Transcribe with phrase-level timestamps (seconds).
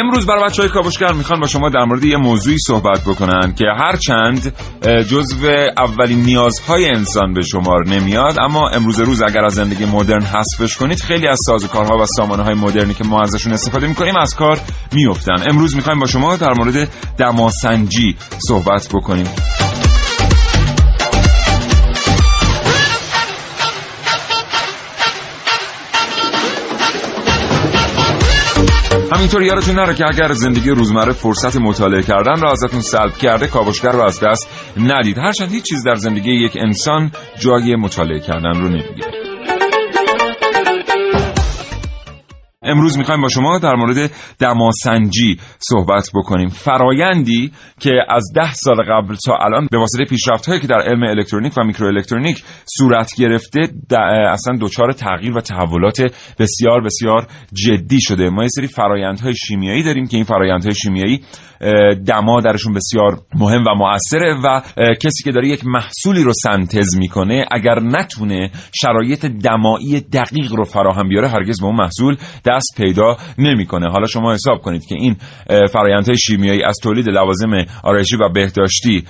[0.00, 3.64] امروز برای بچه های کاوشگر می‌خوان با شما در مورد یه موضوعی صحبت بکنن که
[3.78, 4.54] هرچند
[5.08, 5.46] جزو
[5.78, 11.00] اولین نیازهای انسان به شمار نمیاد اما امروز روز اگر از زندگی مدرن حذفش کنید
[11.00, 14.58] خیلی از سازوکارها و سامانه های مدرنی که ما ازشون استفاده می‌کنیم از کار
[14.92, 18.16] میفتن امروز می‌خوایم با شما در مورد دماسنجی
[18.48, 19.26] صحبت بکنیم.
[29.12, 33.92] همینطور یادتون نره که اگر زندگی روزمره فرصت مطالعه کردن را ازتون سلب کرده کاوشگر
[33.92, 35.18] رو از دست ندید.
[35.18, 39.27] هرچند هیچ چیز در زندگی یک انسان جای مطالعه کردن رو نمی‌گیره.
[42.68, 46.48] امروز می‌خوایم با شما در مورد دماسنجی صحبت بکنیم.
[46.48, 51.02] فرایندی که از ده سال قبل تا الان به واسطه پیشرفت هایی که در علم
[51.02, 52.44] الکترونیک و میکروالکترونیک
[52.78, 53.60] صورت گرفته
[54.30, 56.00] اصلا دچار تغییر و تحولات
[56.38, 58.30] بسیار بسیار جدی شده.
[58.30, 61.20] ما یه سری فرایندهای شیمیایی داریم که این فرایندهای شیمیایی
[62.06, 64.60] دما درشون بسیار مهم و موثره و
[65.00, 71.08] کسی که داره یک محصولی رو سنتز می‌کنه اگر نتونه شرایط دمایی دقیق رو فراهم
[71.08, 72.16] بیاره هرگز به اون محصول
[72.58, 73.90] دست پیدا نمی‌کنه.
[73.90, 75.16] حالا شما حساب کنید که این
[75.72, 77.50] فرایندهای شیمیایی از تولید لوازم
[77.82, 79.04] آرایشی و بهداشتی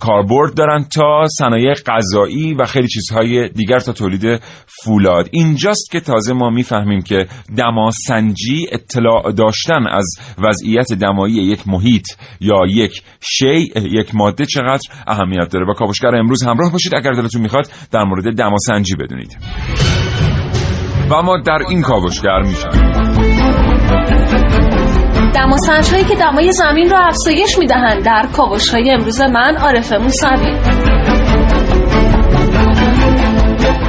[0.00, 4.40] کاربرد دارن تا صنایع غذایی و خیلی چیزهای دیگر تا تولید
[4.84, 5.28] فولاد.
[5.30, 10.06] اینجاست که تازه ما می‌فهمیم که دماسنجی اطلاع داشتن از
[10.38, 12.06] وضعیت دمایی یک محیط
[12.40, 15.66] یا یک شی یک ماده چقدر اهمیت داره.
[15.66, 16.94] با کاوشگر امروز همراه باشید.
[16.94, 19.36] اگر دلتون می‌خواد در مورد دماسنجی بدونید.
[21.10, 22.70] و ما در این کاوشگر میشیم
[25.34, 30.52] دماسنج هایی که دمای زمین را افزایش می‌دهند در کاوش های امروز من عارف موسوی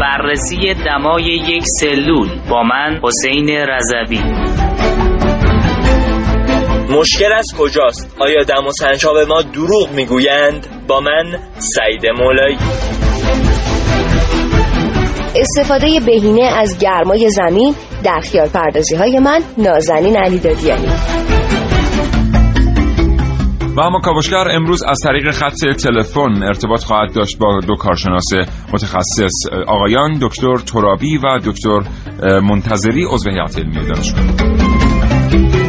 [0.01, 4.21] بررسی دمای یک سلول با من حسین رضوی
[6.89, 8.71] مشکل از کجاست؟ آیا دم و
[9.03, 12.57] ها به ما دروغ می‌گویند؟ با من سعید مولایی
[15.39, 20.87] استفاده بهینه از گرمای زمین در خیال پردازی های من نازنین علی دادیانی.
[23.77, 25.53] و اما کاوشگر امروز از طریق خط
[25.83, 28.25] تلفن ارتباط خواهد داشت با دو کارشناس
[28.73, 29.33] متخصص
[29.67, 31.81] آقایان دکتر ترابی و دکتر
[32.39, 35.66] منتظری عضو هیئت علمی دانشگاه.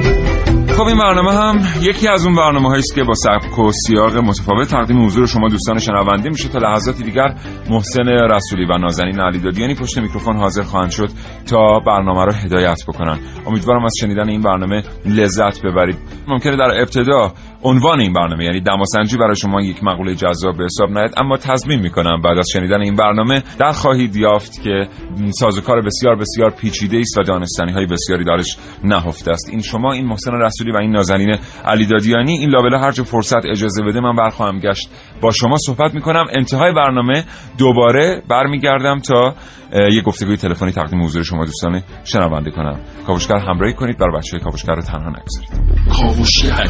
[0.79, 4.69] خب این برنامه هم یکی از اون برنامه است که با سبک و سیاق متفاوت
[4.69, 7.35] تقدیم حضور شما دوستان شنونده میشه تا لحظاتی دیگر
[7.71, 11.09] محسن رسولی و نازنین علی دادیانی پشت میکروفون حاضر خواهند شد
[11.47, 13.19] تا برنامه رو هدایت بکنن.
[13.47, 15.97] امیدوارم از شنیدن این برنامه لذت ببرید.
[16.29, 20.91] ممکنه در ابتدا عنوان این برنامه یعنی دماسنجی برای شما یک مقوله جذاب به حساب
[20.91, 24.89] نیاد اما تضمین می‌کنم بعد از شنیدن این برنامه در خواهید یافت که
[25.31, 29.49] سازوکار بسیار بسیار پیچیده است و دانستنی های بسیاری دارش نهفته است.
[29.51, 33.47] این شما این محسن رسولی و این نازنین علی دادیانی این لابلا هر جا فرصت
[33.47, 34.91] اجازه بده من برخواهم گشت
[35.21, 36.27] با شما صحبت می‌کنم.
[36.37, 37.25] انتهای برنامه
[37.59, 39.35] دوباره برمیگردم تا
[39.73, 42.81] یک گفتگوی تلفنی تقدیم حضور شما دوستان شنونده کنم.
[43.07, 45.51] کاوشگر همراهی کنید برای بچه کاوشگر رو تنها نگذارید.
[45.93, 46.65] کاوشگر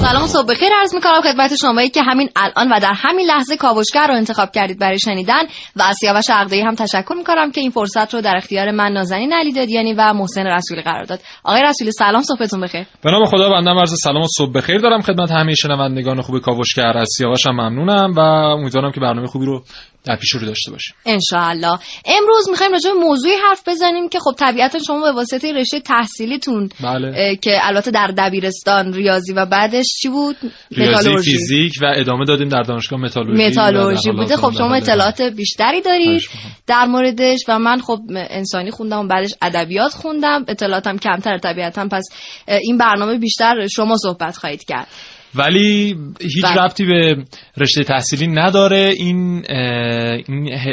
[0.00, 0.68] سلام صبح بخیر.
[0.80, 4.78] عرض می‌کنم خدمت شما که همین الان و در همین لحظه کاوشگر رو انتخاب کردید
[4.78, 5.42] برای شنیدن
[5.76, 9.32] و از سیاوش عقدی هم تشکر می‌کنم که این فرصت رو در اختیار من نازنین
[9.32, 11.20] علی دادیانی و محسن رسولی قرار داد.
[11.44, 12.86] آقای رسولی سلام صبحتون بخیر.
[13.04, 16.98] به نام خدا بنده عرض سلام و صبح بخیر دارم خدمت همه شنوندگان خوب کاوشگر.
[16.98, 19.62] از سیاوش هم ممنونم و امیدوارم که برنامه خوبی رو
[20.04, 21.78] در پیش رو داشته باشیم انشاءالله.
[22.04, 26.68] امروز می‌خوایم راجع به موضوعی حرف بزنیم که خب طبیعتا شما به واسطه رشته تحصیلیتون
[26.80, 27.36] بله.
[27.36, 30.36] که البته در دبیرستان ریاضی و بعدش چی بود؟
[30.70, 34.36] ریاضی فیزیک و ادامه دادیم در دانشگاه متالورژی متالورژی بوده.
[34.36, 36.22] خب شما اطلاعات بیشتری دارید
[36.66, 40.44] در موردش و من خب انسانی خوندم و بعدش ادبیات خوندم.
[40.48, 42.04] اطلاعاتم کمتر طبیعتا پس
[42.48, 44.86] این برنامه بیشتر شما صحبت خواهید کرد.
[45.34, 46.62] ولی هیچ بله.
[46.62, 47.24] ربطی به
[47.56, 49.44] رشته تحصیلی نداره این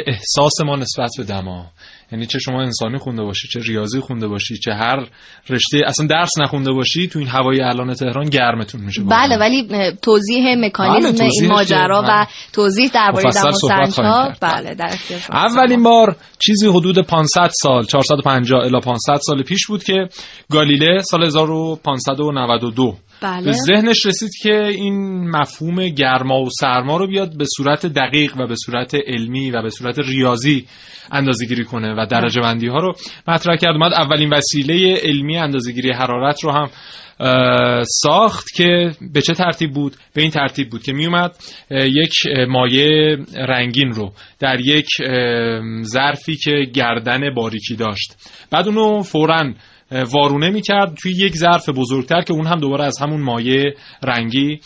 [0.06, 1.66] احساس ما نسبت به دما
[2.12, 5.06] یعنی چه شما انسانی خونده باشی چه ریاضی خونده باشی چه هر
[5.50, 9.02] رشته اصلا درس نخونده باشی تو این هوای الان تهران گرمتون میشه.
[9.02, 9.68] بله ولی
[10.02, 13.30] توضیح مکانیزم بله، این ماجرا و توضیح درباره
[13.92, 14.38] کرد.
[14.40, 14.90] بله در
[15.30, 20.08] اولین بار چیزی حدود 500 سال 450 الی 500 سال پیش بود که
[20.50, 27.36] گالیله سال 1592 به بله ذهنش رسید که این مفهوم گرما و سرما رو بیاد
[27.38, 30.66] به صورت دقیق و به صورت علمی و به صورت ریاضی
[31.12, 32.92] اندازه‌گیری کنه و درجه بندی ها رو
[33.28, 33.74] مطرح کرد.
[33.74, 36.68] اومد اولین وسیله علمی اندازه‌گیری حرارت رو هم
[37.84, 41.36] ساخت که به چه ترتیب بود؟ به این ترتیب بود که میومد
[41.70, 42.12] یک
[42.48, 44.88] مایع رنگین رو در یک
[45.82, 48.14] ظرفی که گردن باریکی داشت.
[48.50, 49.52] بعد اونو فوراً
[49.90, 54.60] وارونه می‌کرد توی یک ظرف بزرگتر که اون هم دوباره از همون مایع رنگی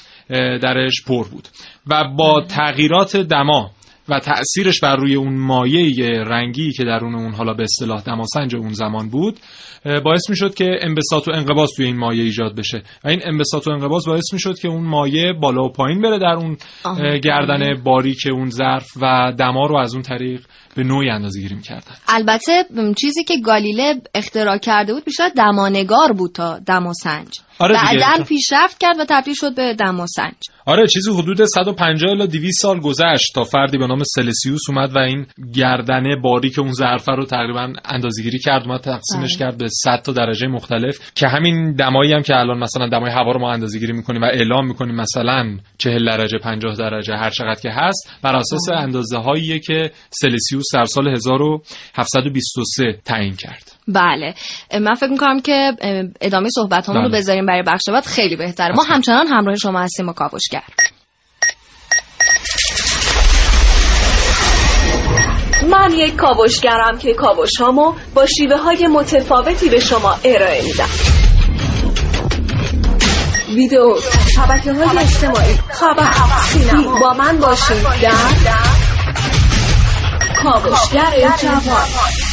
[0.63, 1.49] درش پر بود.
[1.87, 3.71] و با تغییرات دما
[4.09, 8.73] و تأثیرش بر روی اون مایع رنگی که درون اون حالا به اصطلاح دماسنج اون
[8.73, 9.39] زمان بود
[10.05, 12.83] باعث می‌شد که انبساط و انقباض توی این مایع ایجاد بشه.
[13.05, 16.35] و این انبساط و انقباض باعث می‌شد که اون مایع بالا و پایین بره در
[16.35, 16.57] اون.
[16.85, 20.41] اه، گردن باریک اون ظرف و دما رو از اون طریق
[20.77, 21.95] به نوعی اندازه‌گیری می‌کردن.
[22.09, 27.29] البته م، چیزی که گالیله اختراع کرده بود بیشتر دمانگار بود تا دماسنج.
[27.61, 27.75] آره.
[27.75, 30.35] بعدا پیشرفت کرد و تبدیل شد به دماسنج
[30.67, 34.99] آره چیزی حدود 150 الی 200 سال گذشت تا فردی به نام سلسیوس اومد و
[34.99, 39.39] این گردنه باریک اون ظرفه رو تقریبا اندازه‌گیری کرد اومد تقسیمش بله.
[39.39, 43.33] کرد به 100 تا درجه مختلف که همین دمایی هم که الان مثلا دمای هوا
[43.33, 47.71] رو ما اندازه‌گیری می‌کنیم و اعلام می‌کنیم مثلا 40 درجه 50 درجه هر چقدر که
[47.71, 54.35] هست بر اساس اندازه‌هاییه که سلسیوس در سال 1723 تعیین کرد بله.
[54.81, 55.73] من فکر می‌کنم که
[56.21, 57.09] ادامه صحبت رو بله.
[57.09, 58.07] بذاریم برای بخش بعد.
[58.07, 58.75] خیلی بهتره.
[58.75, 60.63] ما همچنان همراه شما هستیم و کاوشگر
[65.71, 70.89] من یک کاوشگرم که کاوش هامو با شیوه های متفاوتی به شما ارائه میدم.
[73.55, 73.97] ویدیو
[74.35, 76.09] شبکه های اجتماعی خبر
[76.43, 77.83] سینما با من باشید.
[78.03, 78.13] در
[80.43, 82.30] کاوشگر جوان.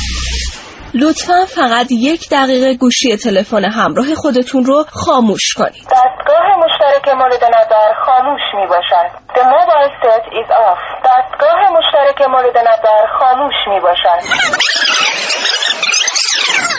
[0.94, 7.94] لطفا فقط یک دقیقه گوشی تلفن همراه خودتون رو خاموش کنید دستگاه مشترک مورد نظر
[8.06, 9.10] خاموش می باشد.
[9.36, 10.80] The mobile set is off.
[11.06, 15.57] دستگاه مشترک مورد نظر خاموش می باشد.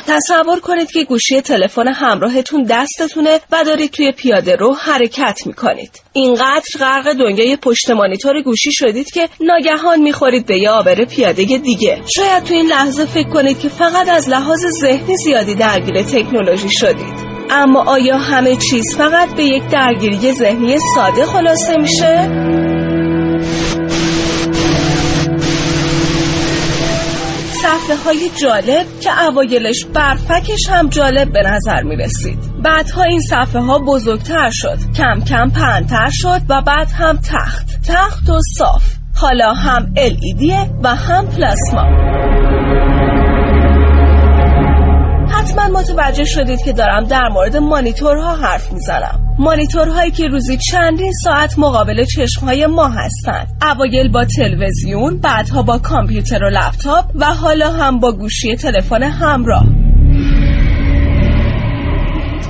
[0.09, 5.91] تصور کنید که گوشی تلفن همراهتون دستتونه و دارید توی پیاده رو حرکت می‌کنید.
[6.13, 12.03] اینقدر غرق دنیای پشت مانیتور گوشی شدید که ناگهان می‌خورید به یه آبر پیاده دیگه.
[12.17, 17.29] شاید تو این لحظه فکر کنید که فقط از لحاظ ذهنی زیادی درگیر تکنولوژی شدید.
[17.51, 22.78] اما آیا همه چیز فقط به یک درگیری ذهنی ساده خلاصه میشه؟
[27.69, 33.61] صفحه های جالب که اوایلش برفکش هم جالب به نظر می رسید بعدها این صفحه
[33.61, 38.83] ها بزرگتر شد کم کم پهنتر شد و بعد هم تخت تخت و صاف.
[39.15, 42.38] حالا هم LED و هم پلاسما.
[45.49, 49.21] حتما متوجه شدید که دارم در مورد مانیتورها حرف می‌زنم.
[49.39, 53.49] مانیتورهایی که روزی چندین ساعت مقابل چشمهای ما هستند.
[53.63, 59.65] اوایل با تلویزیون بعدها با کامپیوتر و لپتاپ و حالا هم با گوشی تلفن همراه.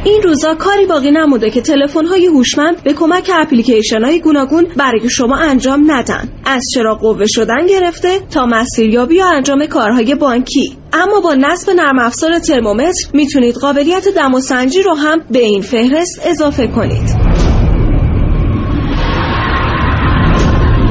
[0.05, 5.91] این روزا کاری باقی نموده که تلفن‌های هوشمند به کمک اپلیکیشن‌های گوناگون برای شما انجام
[5.91, 6.29] ندن.
[6.45, 10.77] از چراغ قوه شدن گرفته تا مسیریابی یا انجام کارهای بانکی.
[10.93, 16.67] اما با نصب نرم افزار ترمومتر می‌تونید قابلیت دماسنجی رو هم به این فهرست اضافه
[16.67, 17.28] کنید.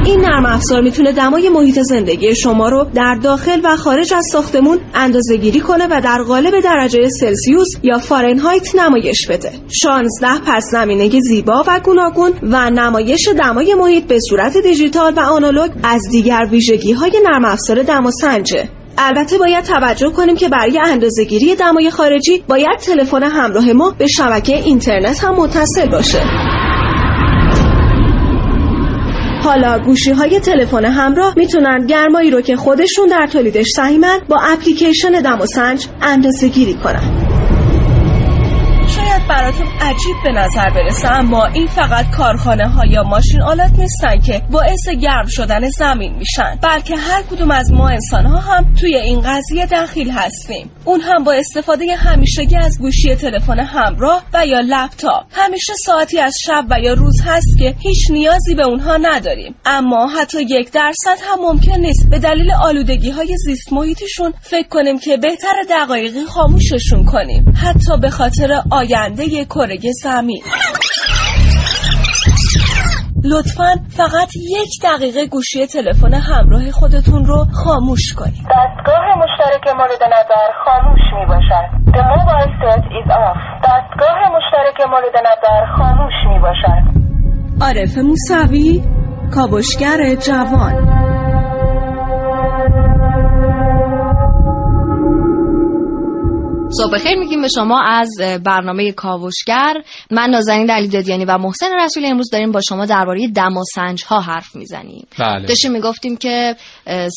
[0.08, 4.78] این نرم افزار می‌تونه دمای محیط زندگی شما رو در داخل و خارج از ساختمون
[4.94, 9.52] اندازه گیری کنه و در قالب درجه سلسیوس یا فارنهایت نمایش بده.
[9.82, 15.70] 16 پس زمینه زیبا و گوناگون و نمایش دمای محیط به صورت دیجیتال و آنالوگ
[15.82, 18.68] از دیگر ویژگی های نرم افزار دماسنجه.
[18.98, 24.56] البته باید توجه کنیم که برای اندازه‌گیری دمای خارجی باید تلفن همراه ما به شبکه
[24.56, 26.22] اینترنت هم متصل باشه.
[29.44, 35.10] حالا گوشی های تلفن همراه می‌تونن گرمایی رو که خودشون در تولیدش سهیمن با اپلیکیشن
[35.10, 37.47] دماسنج اندازه گیری کنن.
[39.28, 44.42] براتون عجیب به نظر برسه اما این فقط کارخانه ها یا ماشین آلات نیستن که
[44.50, 46.58] باعث گرم شدن زمین میشن.
[46.62, 50.70] بلکه هر کدوم از ما انسان ها هم توی این قضیه دخیل هستیم.
[50.84, 55.24] اون هم با استفاده همیشگی از گوشی تلفن همراه و یا لپتاپ.
[55.32, 59.54] همیشه ساعتی از شب و یا روز هست که هیچ نیازی به اونها نداریم.
[59.64, 64.98] اما حتی یک درصد هم ممکن نیست به دلیل آلودگی های زیست محیطیشون فکر کنیم
[64.98, 67.54] که بهتر دقایقی خاموششون کنیم.
[67.62, 70.42] حتی به خاطر آینده کره زمین
[73.24, 78.34] لطفا فقط یک دقیقه گوشی تلفن همراه خودتون رو خاموش کنید.
[78.34, 83.38] دستگاه مشترک مورد نظر خاموش می باشد The mobile set is off.
[83.64, 86.98] دستگاه مشترک مورد نظر خاموش می باشد
[87.60, 88.82] عارف موسوی
[89.34, 90.97] کاوشگر جوان.
[96.70, 98.08] صبح خیر میگیم به شما از
[98.44, 99.74] برنامه کاوشگر.
[100.10, 104.56] من نازنین علی دادیانی و محسن رسول امروز داریم با شما درباره دماسنج ها حرف
[104.56, 105.06] می‌زنیم.
[105.18, 105.46] بله.
[105.46, 106.56] داشتیم می‌گفتیم که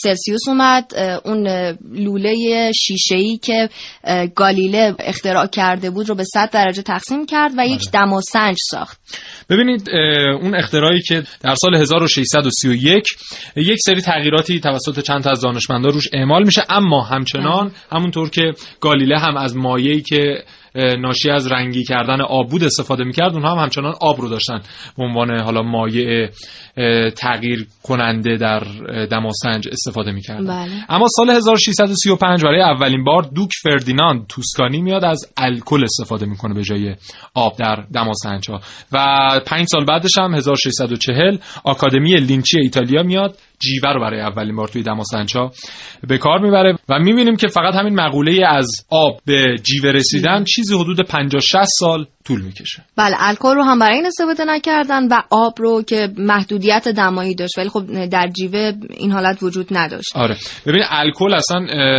[0.03, 0.91] سلسیوس اومد
[1.25, 1.47] اون
[1.91, 3.69] لوله شیشه ای که
[4.35, 8.99] گالیله اختراع کرده بود رو به 100 درجه تقسیم کرد و یک دماسنج ساخت.
[9.49, 9.89] ببینید
[10.41, 13.03] اون اختراعی که در سال 1631
[13.55, 18.53] یک سری تغییراتی توسط چند تا از دانشمندا روش اعمال میشه اما همچنان همونطور که
[18.79, 20.43] گالیله هم از مایعی که
[20.75, 24.61] ناشی از رنگی کردن آب بود استفاده می‌کرد اونها هم همچنان آب رو داشتن.
[24.97, 26.29] به عنوان حالا مایع
[27.15, 28.59] تغییر کننده در
[29.05, 30.47] دماسنج استفاده می‌کردن.
[30.47, 30.71] بله.
[30.89, 36.63] اما سال 1635 برای اولین بار دوک فردیناند توسکانی میاد از الکل استفاده می‌کنه به
[36.63, 36.95] جای
[37.33, 43.93] آب در دماسنج ها و پنج سال بعدش هم 1640 آکادمی لینچی ایتالیا میاد جیوه
[43.93, 45.51] رو برای اولین بار توی دماسنج ها
[46.07, 50.75] به کار می‌بره و می‌بینیم که فقط همین مقوله از آب به جیوه رسیدن چیزی
[50.75, 52.83] حدود 50 60 سال طول می‌کشه.
[52.97, 57.57] بله الکل رو هم برای این استفاده نکردن و آب رو که محدودیت دمایی داشت
[57.57, 60.15] ولی خب در جیوه این حالت وجود نداشت.
[60.15, 60.37] آره.
[60.65, 61.57] ببین الکل اصلا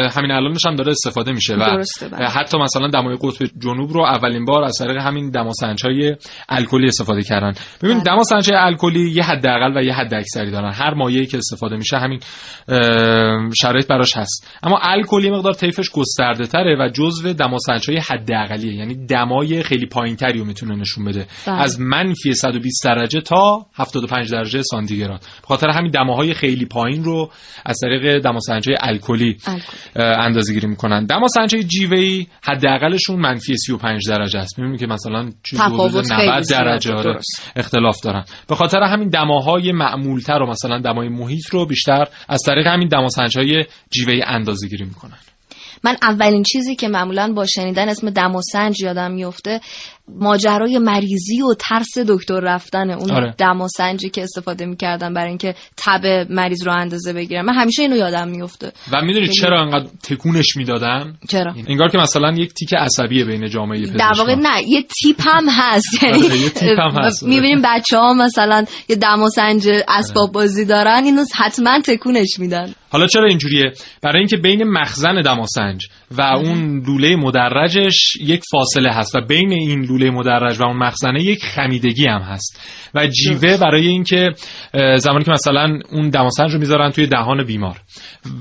[0.08, 2.28] همین الانش هم داره استفاده میشه و درسته بله.
[2.28, 6.16] حتی مثلا دمای قطب جنوب رو اولین بار از طریق همین دماسنج های
[6.48, 7.52] الکلی استفاده کردن.
[7.82, 8.04] ببین بله.
[8.04, 10.72] دماسنج های الکلی یه حداقل و یه حد اکثری دارن.
[10.72, 12.20] هر مایعی که استفاده میشه همین
[13.62, 14.58] شرایط براش هست.
[14.62, 19.86] اما الکل یه مقدار طیفش گسترده تره و جزو دماسنج های حداقلیه یعنی دمای خیلی
[20.16, 21.60] پایینتری رو می‌تونه نشون بده بله.
[21.60, 27.30] از منفی 120 درجه تا 75 درجه سانتیگراد به خاطر همین دماهای خیلی پایین رو
[27.66, 29.36] از طریق دماسنجهای الکلی
[29.96, 35.90] اندازه گیری می‌کنن دماسنجهای جیوه‌ای حداقلشون منفی 35 درجه است می‌بینید که مثلا چیز تفاوت
[35.90, 36.64] حدود خیلی 90 زیاده.
[36.64, 37.20] درجه آره.
[37.56, 42.66] اختلاف دارن به خاطر همین دماهای معمولتر و مثلا دمای محیط رو بیشتر از طریق
[42.66, 45.18] همین دماسنجهای جیوه‌ای اندازه گیری می‌کنن
[45.84, 49.60] من اولین چیزی که معمولا با شنیدن اسم دماسنج یادم میفته
[50.08, 53.34] ماجرای مریضی و ترس دکتر رفتن اون آره.
[53.38, 57.44] دماسنجی که استفاده می‌کردن برای اینکه تب مریض رو اندازه بگیرن.
[57.44, 62.32] من همیشه اینو یادم میفته و می‌دونید چرا انقدر تکونش می‌دادن؟ چرا؟ انگار که مثلا
[62.32, 63.96] یک تیک عصبیه بین جامعه پزشکان.
[63.96, 66.02] در واقع نه یه تیپ هم هست.
[66.02, 66.22] یعنی
[66.78, 67.22] آره، هست.
[67.22, 72.74] می‌بینیم بچه ها مثلا یه دماسنج اسباب بازی دارن اینو حتما تکونش میدن.
[72.92, 73.72] حالا چرا اینجوریه؟
[74.02, 79.84] برای اینکه بین مخزن دماسنج و اون لوله مدرجش یک فاصله هست و بین این
[79.84, 82.60] لوله مدرج و اون مخزنه یک خمیدگی هم هست.
[82.94, 84.30] و جیوه برای اینکه
[84.96, 87.76] زمانی که مثلا اون دماسنج رو می‌ذارن توی دهان بیمار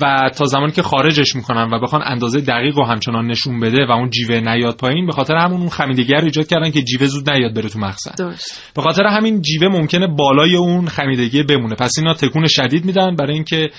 [0.02, 3.92] و تا زمانی که خارجش می‌کنن و بخوان اندازه دقیق و همچنان نشون بده و
[3.92, 7.30] اون جیوه نیاد پایین به خاطر همون اون خمیدگی رو ایجاد کردن که جیوه زود
[7.30, 8.36] نیاد بره تو مخزن.
[8.76, 11.76] به خاطر همین جیوه ممکنه بالای اون خمیدگی بمونه.
[11.76, 13.70] پس اینا تکون شدید میدن برای اینکه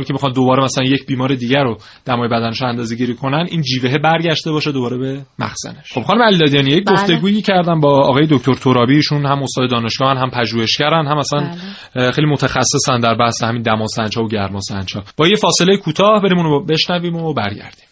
[0.00, 3.62] زمانی که می‌خوان دوباره مثلا یک بیمار دیگر رو دمای بدنش اندازه گیری کنن این
[3.62, 5.92] جیوه برگشته باشه دوباره به مخزنش.
[5.94, 6.96] خب خانم علیدادیانی یک بله.
[6.96, 11.50] گفتگویی کردم با آقای دکتر ترابی ایشون هم استاد دانشگاه هم پژوهشگرن هم اصلا
[11.94, 12.10] بله.
[12.10, 16.38] خیلی متخصصن در بحث همین دماسنج ها و گرماسنج ها با یه فاصله کوتاه بریم
[16.38, 17.84] اونو بشنویم و برگردیم.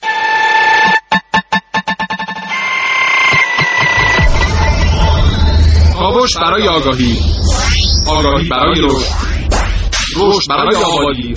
[5.98, 7.16] کاوش برای آگاهی.
[8.08, 9.28] آگاهی برای رشد.
[10.16, 11.34] رشد برای آبادی.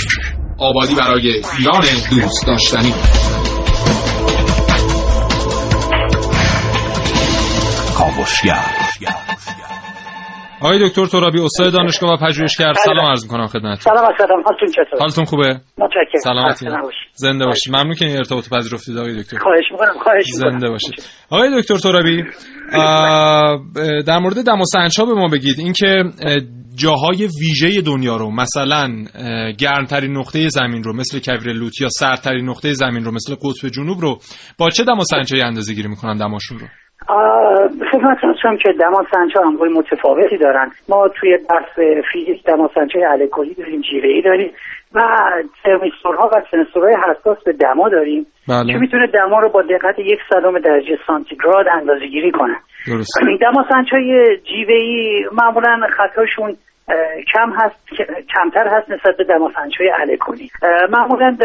[0.62, 2.94] آبادی برای ایران دوست داشتنی.
[7.98, 8.81] کاوشگر.
[10.62, 15.00] آقای دکتر ترابی استاد دانشگاه و پژوهشگر سلام عرض می‌کنم خدمت سلام خدم حالتون چطور؟
[15.00, 16.22] حالتون خوبه؟ متشکرم.
[16.24, 16.66] سلامتی.
[17.14, 17.76] زنده باشید.
[17.76, 19.38] ممنون که این ارتباط پذیرفتید آقای دکتر.
[19.38, 19.94] خواهش می‌کنم.
[20.04, 20.52] خواهش می‌کنم.
[20.52, 20.94] زنده باشید.
[21.30, 22.24] آقای دکتر ترابی
[24.08, 25.60] در مورد دم و سنج‌ها به ما بگید.
[25.60, 26.38] اینکه اه،
[26.76, 28.90] جاهای ویژه دنیا رو مثلا
[29.60, 34.02] گرمترین نقطه زمین رو مثل کویر لوت یا سردترین نقطه زمین رو مثل قطب جنوب
[34.02, 34.20] رو
[34.58, 36.68] با چه دم و سنج‌هایی اندازه گیری می‌کنن دماشون رو؟
[37.92, 38.74] خدمت هستم که
[39.36, 40.72] ها انواع متفاوتی دارن.
[40.90, 41.80] ما توی بحث
[42.14, 44.52] فیزیک دماسنج های الکلی داریم جیوه ای داریم
[44.94, 45.02] و
[45.64, 48.74] ترمیستورها و سنسورهای حساس به دما داریم بله.
[48.74, 52.56] که می‌تونه دما رو با دقت یک صدم درجه سانتیگراد اندازه گیری کنه.
[52.88, 53.18] درست
[53.92, 56.58] های جیوه ای معمولا خطاشون
[57.34, 57.76] کم هست
[58.36, 60.50] کمتر هست نسبت به دماسنج های الکلی
[60.90, 61.38] معمولا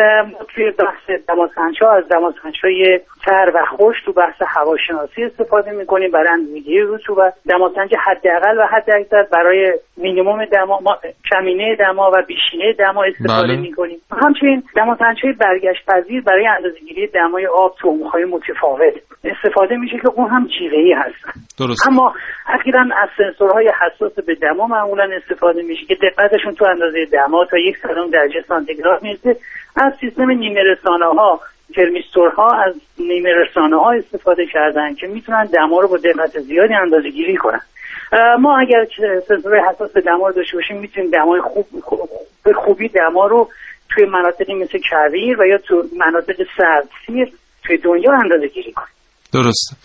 [0.55, 6.11] توی بحث دماسنج ها از دماسنج های تر و خوش تو بحث هواشناسی استفاده می‌کنیم.
[6.11, 10.99] برای اندازه‌گیری رطوبت دماسنج حداقل و حد اکثر برای مینیموم دما ما
[11.33, 13.61] کمینه دما و بیشینه دما استفاده بله.
[13.61, 13.99] می‌کنیم.
[14.23, 20.09] همچنین دماسنج های برگشت پذیر برای اندازه‌گیری دمای آب تو عمق‌های متفاوت استفاده میشه که
[20.15, 21.88] اون هم جیوه‌ای هستن درست.
[21.88, 22.15] اما
[22.49, 27.59] اخیرا از سنسورهای حساس به دما معمولا استفاده میشه که دقتشون تو اندازه دما تا
[27.59, 29.37] یک صدم درجه سانتیگراد می‌رسه.
[29.76, 31.40] از سیستم نیمه رسانه ها
[31.75, 37.11] ترمیستورها از نیمه رسانه ها استفاده کردن که می‌تونن دما رو با دقت زیادی اندازه
[37.11, 37.61] گیری کنن
[38.38, 38.87] ما اگر
[39.28, 41.66] سنسور حساس به دما رو داشته باشیم می‌تونیم دمای خوب-
[42.45, 43.49] به خوبی دما رو
[43.88, 47.33] توی مناطقی مثل کویر و یا تو مناطق سردسیر
[47.64, 48.96] توی دنیا اندازه گیری کنیم.
[49.33, 49.76] درسته.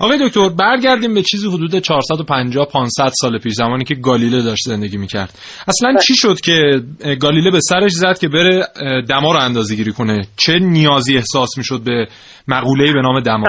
[0.00, 4.96] آقای دکتر برگردیم به چیزی حدود 450 500 سال پیش زمانی که گالیله داشت زندگی
[4.96, 5.30] می‌کرد.
[5.68, 6.80] اصلا چی شد که
[7.22, 8.66] گالیله به سرش زد که بره
[9.08, 12.06] دما رو اندازه گیری کنه؟ چه نیازی احساس می‌شد به
[12.48, 13.44] مقوله‌ای به نام دما؟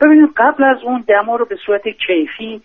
[0.00, 2.60] ببینید قبل از اون دما رو به صورت کیفی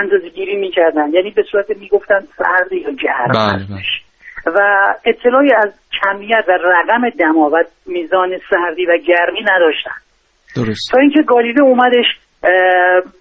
[0.00, 1.12] اندازه گیری می‌کردن.
[1.12, 3.82] یعنی به صورت می‌گفتن سرد یا گرم بله،
[4.46, 4.58] و
[5.04, 5.72] اطلاعی از
[6.02, 10.07] کمیت و رقم دما و میزان سردی و گرمی نداشتن.
[10.56, 10.90] درست.
[10.92, 12.06] تا اینکه گالیله اومدش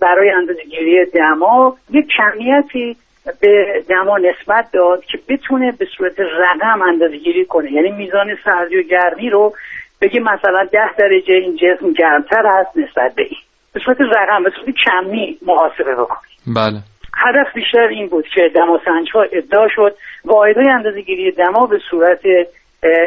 [0.01, 2.95] برای اندازه گیری دما یک کمیتی
[3.41, 7.71] به دما نسبت داد که بتونه به صورت رقم اندازه گیری کنه.
[7.71, 9.53] یعنی میزان سردی و گرمی رو
[10.01, 13.39] بگه مثلا ده درجه این جسم گرمتر هست نسبت به این.
[13.73, 16.27] به صورت رقم به صورت کمی محاسبه بکنه.
[16.55, 16.79] بله.
[17.17, 19.95] هدف بیشتر این بود که دماسنج ها ادعا شد.
[20.25, 22.21] واحدهای اندازه گیری دما به صورت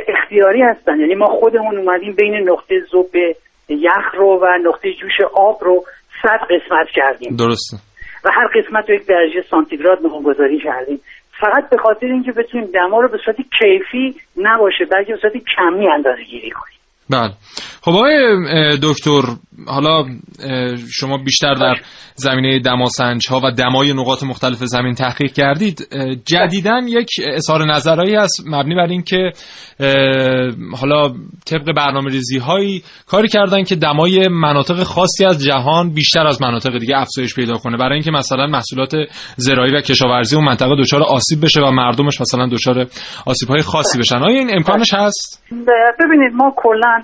[0.09, 1.01] اختیاری هستن.
[1.01, 3.07] یعنی ما خودمون اومدیم بین نقطه ذوب
[3.71, 5.85] یخ رو و نقطه جوش آب رو
[6.23, 7.37] صد قسمت کردیم.
[7.37, 7.77] درسته.
[8.25, 11.01] و هر قسمت رو یک درجه سانتیگراد نامگذاری کردیم.
[11.41, 15.89] فقط به خاطر اینکه بتونیم دما رو به صورت کیفی نباشه بلکه به صورت کمی
[15.89, 16.80] اندازه گیری کنیم.
[17.11, 17.33] بله.
[17.83, 18.39] خب آقای
[18.83, 19.23] دکتر
[19.67, 20.05] حالا
[20.93, 21.75] شما بیشتر در
[22.15, 25.89] زمینه دماسنج ها و دمای نقاط مختلف زمین تحقیق کردید.
[26.27, 29.33] جدیداً یک اظهار نظرهایی هست مبنی بر اینکه
[29.81, 31.15] اه، حالا
[31.47, 36.79] طبق برنامه ریزی هایی کاری کردن که دمای مناطق خاصی از جهان بیشتر از مناطق
[36.79, 37.77] دیگه افزایش پیدا کنه.
[37.77, 38.93] برای اینکه مثلا محصولات
[39.37, 42.87] زراعی و کشاورزی اون منطقه دچار آسیب بشه و مردمش مثلا دچار
[43.27, 44.17] آسیب های خاصی بشن.
[44.17, 45.45] آیا این امکانش هست؟
[46.01, 47.00] ببینید ما کلا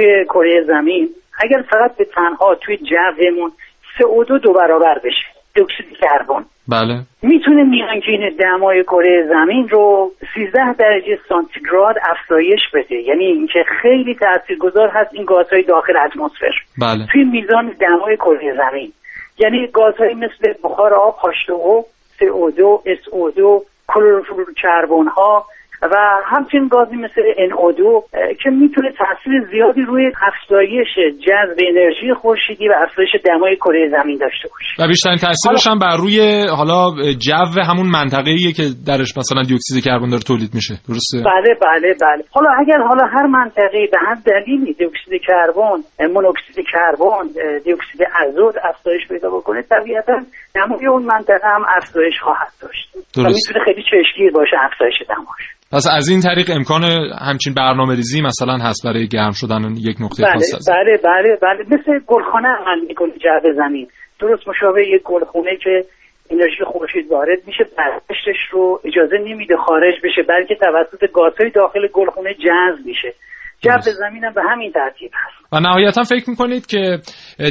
[0.00, 1.08] توی کره زمین
[1.40, 3.52] اگر فقط به تنها توی جومون
[3.98, 5.26] CO2 دو برابر بشه.
[5.54, 7.00] دیوکسید کربن بله.
[7.22, 12.94] می‌تونه میانگین دمای کره زمین رو 13 درجه سانتیگراد افزایش بده.
[12.94, 16.52] یعنی اینکه خیلی تاثیرگذار هست این گازهای داخل اتمسفر.
[16.78, 17.06] بله.
[17.12, 18.92] توی میزان دمای کره زمین.
[19.38, 21.84] یعنی گازهایی مثل بخار آب H2O
[22.18, 23.40] CO2 SO2
[23.88, 25.46] کلروفور کربن ها
[25.82, 30.88] و همچنین گازی مثل NO2 اه، که می‌تونه تاثیر زیادی روی افزایش
[31.26, 34.82] جذب انرژی خورشیدی و افزایش دمای کره زمین داشته باشه.
[34.82, 36.90] و بیشترین تاثیرش هم بر روی حالا
[37.26, 40.74] جو همون منطقه ایه که درش مثلا دی اکسید کربن داره تولید میشه.
[40.88, 42.22] درسته؟ بله بله بله.
[42.30, 45.78] حالا اگر حالا هر منطقه به هر دلیلی دی اکسید کربن
[46.14, 47.24] مونوکسید کربن
[47.64, 50.12] دی اکسید ازوت افزایش پیدا بکنه طبیعتا
[50.54, 52.92] دمای اون منطقه هم افزایش خواهد داشت.
[53.16, 53.48] درست.
[53.48, 55.42] می‌تونه خیلی چشمگیر باشه افزایش دماش.
[55.72, 56.82] پس از این طریق امکان
[57.28, 61.78] همچین برنامه ریزی مثلا هست برای گرم شدن یک نقطه بله بله بله بله.
[61.78, 63.88] مثل گلخانه عمل می‌کنه جو زمین
[64.20, 65.84] درست مشابه یک گلخونه که
[66.30, 72.34] انرژی خورشید وارد میشه برگشتش رو اجازه نمیده خارج بشه بلکه توسط گازهای داخل گلخونه
[72.34, 73.14] جذب میشه.
[73.62, 75.40] جو زمین هم به همین ترتیب هست.
[75.52, 76.98] و نهایتا فکر می‌کنید که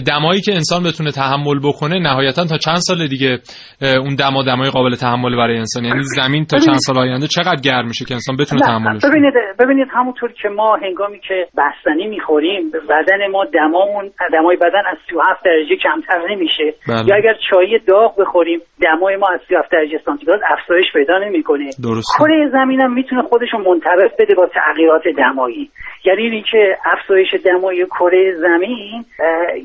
[0.08, 3.38] دمایی که انسان بتونه تحمل بکنه نهایتا تا چند سال دیگه
[3.82, 7.88] اون دما دمای قابل تحمل برای انسان یعنی زمین تا چند سال آینده چقدر گرم
[7.88, 12.08] میشه که انسان بتونه نه، تحملش کنه ببینید ببینید همونطور که ما هنگامی که بستنی
[12.08, 16.74] می‌خوریم بدن ما دمامون دمای بدن از 37 درجه کمتر نمیشه.
[16.88, 17.08] بله.
[17.08, 21.70] یا اگر چای داغ بخوریم دمای ما از 37 درجه سانتیگراد افزایش پیدا نمی‌کنه.
[21.84, 25.70] درست کره زمین هم می‌تونه خودش رو منطبق بده با تغییرات دمایی.
[26.06, 29.06] یعنی اینکه افزایش دمای کره زمین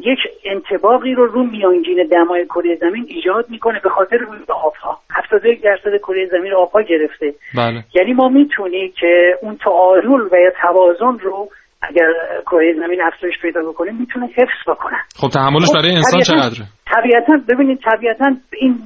[0.00, 4.98] یک انتباقی رو رو میانگین دمای کره زمین ایجاد می‌کنه به خاطر روی آبها.
[5.10, 7.34] 71 درصد کره زمین رو آبها گرفته.
[7.56, 7.84] بله.
[7.94, 11.48] یعنی ما می‌تونیم که اون تعادل و یا توازن رو
[11.82, 12.12] اگر
[12.46, 17.32] کره زمین افزایش پیدا بکنه می‌تونه حفظ بکنن خب تحملش خب، برای انسان چقدره؟ طبیعتا
[17.48, 18.24] ببینید طبیعتا
[18.60, 18.78] این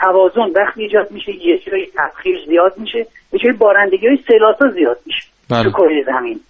[0.00, 2.98] توازن وقتی ایجاد میشه یه جای تبخیر زیاد میشه
[3.32, 5.62] یه جای بارندگی های سیلاسا زیاد میشه بله.
[5.62, 6.40] تو کره زمین.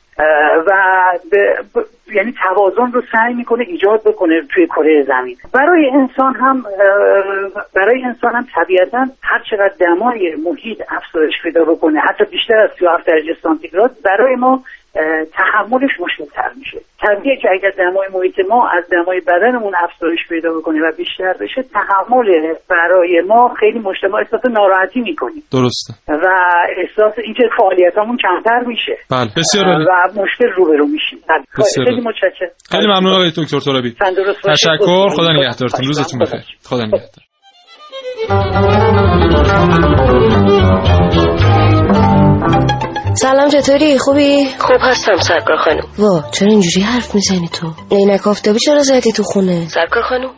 [0.66, 0.72] و
[2.12, 5.36] یعنی توازن رو سعی می‌کنه ایجاد بکنه توی کره زمین.
[5.52, 6.64] برای انسان هم
[7.74, 13.06] برای انسان هم طبیعتا هر چقدر دمای محیط افزایش پیدا بکنه حتی بیشتر از 37
[13.06, 14.62] درجه سانتیگراد برای ما
[15.38, 16.78] تحملش مشکل تر میشه.
[17.02, 21.62] طبیعه که اگر دمای محیط ما از دمای بدنمون افزایش پیدا بکنه و بیشتر بشه
[21.62, 25.94] تحمل برای ما خیلی مجتمع احساس ناراحتی می‌کنیم درسته.
[26.08, 26.26] و
[26.78, 28.96] احساس اینکه فعالیتامون کمتر میشه.
[29.10, 29.66] بله بسیار.
[29.66, 31.18] و مشکل روبرو میشیم.
[31.28, 31.44] بله.
[31.58, 32.00] بسیار خیلی.
[32.00, 32.50] متشکرم.
[32.70, 33.94] خیلی ممنون آقای دکتر ترابی.
[34.44, 35.08] تشکر.
[35.08, 35.86] خدا نگهدارتون.
[35.86, 36.44] روزتون بخیر.
[36.64, 37.24] خدا نگهدار.
[43.16, 45.86] سلام چطوری؟ خوبی؟ خوب هستم سرکار خانم.
[45.98, 50.30] وا چرا اینجوری حرف می‌زنی تو؟ عینک آفتابی چرا زدی تو خونه؟ سرکار خانم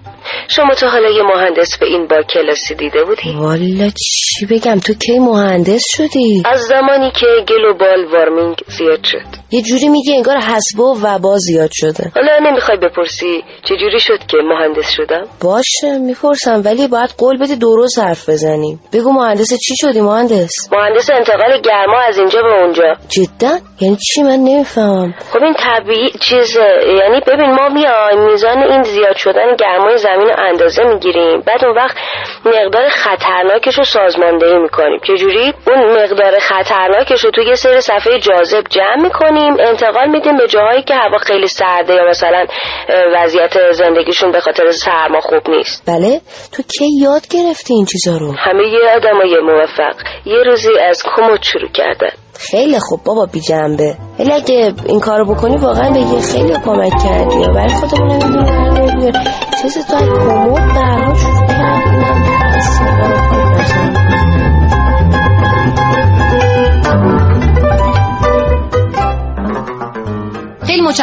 [0.48, 4.94] شما تا حالا یه مهندس به این با کلاسی دیده بودی؟ والا چی بگم تو
[4.94, 9.45] کی مهندس شدی؟ از زمانی که گلوبال وارمینگ زیاد شد.
[9.50, 12.10] یه جوری میگی انگار حسبه و وبا زیاد شده.
[12.14, 17.98] حالا نمی‌خوای بپرسی چجوری شد که مهندس شدم؟ باشه می‌پرسم ولی باید قول بدی درست
[17.98, 18.80] حرف بزنیم.
[18.92, 22.94] بگو مهندس چی شدی مهندس؟ مهندس انتقال گرما از اینجا به اونجا.
[23.08, 25.14] جدا؟ یعنی چی؟ من نمی‌فهمم.
[25.32, 26.56] خب این طبیعی چیز
[27.00, 31.40] یعنی ببین ما میایم میزان این زیاد شدن گرمای زمین رو اندازه می‌گیریم.
[31.46, 31.96] بعد اون وقت
[32.46, 34.98] مقدار خطرناکش رو سازماندهی می‌کنیم.
[35.08, 39.35] چجوری؟ اون مقدار خطرناکش رو توی یه سری صفحه جاذب جمع می‌کنیم.
[39.38, 42.46] انتقال میدیم به جاهایی که هوا خیلی سرده یا مثلا
[43.16, 45.82] وضعیت زندگیشون به خاطر سرما خوب نیست.
[45.86, 46.20] بله
[46.52, 49.94] تو کی یاد گرفتی این چیزا رو؟ همه یه آدمای موفق.
[50.26, 53.94] یه روزی از کمد شروع کردن خیلی خوب بابا بی جنبه.
[54.18, 57.36] ولی اگه این کارو بکنی واقعا به یه خیلی کمک کردی.
[57.36, 59.12] ولی خودمون نمی‌دونم بیار
[59.62, 60.08] چیز تو از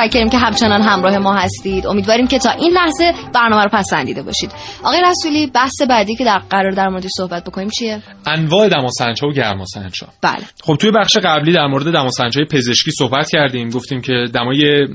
[0.04, 1.88] متشکریم که همچنان همراه ما هستید.
[1.88, 4.52] امیدواریم که تا این لحظه برنامه رو پسندیده باشید.
[4.84, 9.32] آقای رسولی بحث بعدی که در قرار در موردش صحبت بکنیم چیه؟ انواع دماسنج‌ها و
[9.32, 10.10] گرماسنج‌ها.
[10.22, 10.44] بله.
[10.64, 13.70] خب توی بخش قبلی در مورد دماسنج‌های پزشکی صحبت کردیم.
[13.70, 14.88] گفتیم که دمای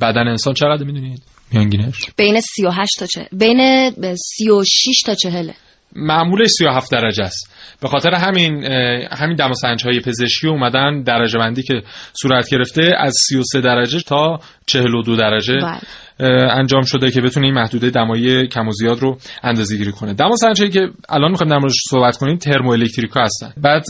[0.00, 1.94] بدن انسان چقدر می‌دونید؟ میانگینش.
[2.16, 3.90] بین 38 تا چه بین
[4.36, 5.50] 36 تا 40
[5.96, 7.52] معمولش 37 درجه است.
[7.82, 8.64] به خاطر همین
[9.12, 11.82] همین دماسنج های پزشکی اومدن درجه بندی که
[12.22, 15.78] صورت گرفته از 33 درجه تا 42 درجه بله.
[16.20, 20.14] اه، انجام شده که بتونه این محدوده دمای کم و زیاد رو اندازه گیری کنه.
[20.14, 23.52] دماسنج هایی که الان می‌خوایم در موردش صحبت کنیم ترمو الکتریکا هستن.
[23.56, 23.84] بعد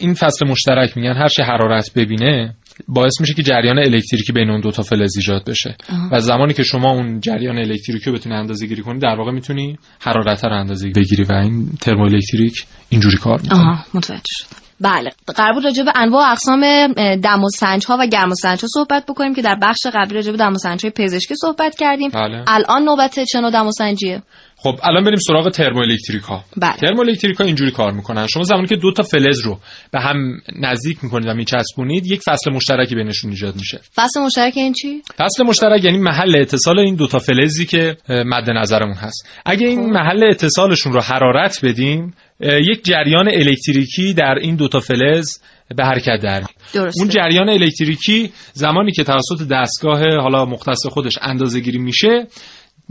[0.00, 2.54] این فصل مشترک میگن هر چه حرارت ببینه
[2.88, 5.76] باعث میشه که جریان الکتریکی بین اون دو تا فلز ایجاد بشه.
[5.92, 6.08] آها.
[6.12, 9.78] و زمانی که شما اون جریان الکتریکی رو بتونی اندازه گیری کنی در واقع می‌تونی
[10.00, 13.60] حرارت رو اندازه بگیری و این ترمو الکتریک اینجوری کار می‌کنه.
[13.60, 14.56] آها متوجه شدم.
[14.80, 18.34] بله قرار بود راجع به انواع و اقسام دم و سنج ها و گرم و
[18.34, 21.34] سنج ها صحبت بکنیم که در بخش قبلی راجع به دم و سنج های پزشکی
[21.36, 22.10] صحبت کردیم.
[22.10, 22.44] بله.
[22.46, 24.22] الان نوبت چه نوع دم و سنجیه
[24.62, 26.76] خب الان بریم سراغ ترمو الکتریک ها بله.
[26.76, 28.26] ترمو الکتریک ها اینجوری کار می‌کنن.
[28.26, 29.58] شما زمانی که دو تا فلز رو
[29.92, 33.80] به هم نزدیک می‌کنید و میچسبونید یک فصل مشترکی بینشون ایجاد میشه.
[33.94, 38.50] فصل مشترک این چی؟ فصل مشترک یعنی محل اتصال این دو تا فلزی که مد
[38.50, 39.28] نظرمون هست.
[39.46, 45.28] اگه این محل اتصالشون رو حرارت بدیم یک جریان الکتریکی در این دو تا فلز
[45.76, 46.42] به حرکت در.
[46.74, 47.00] درسته.
[47.00, 52.26] اون جریان الکتریکی زمانی که توسط دستگاه حالا مختص خودش اندازه گیری میشه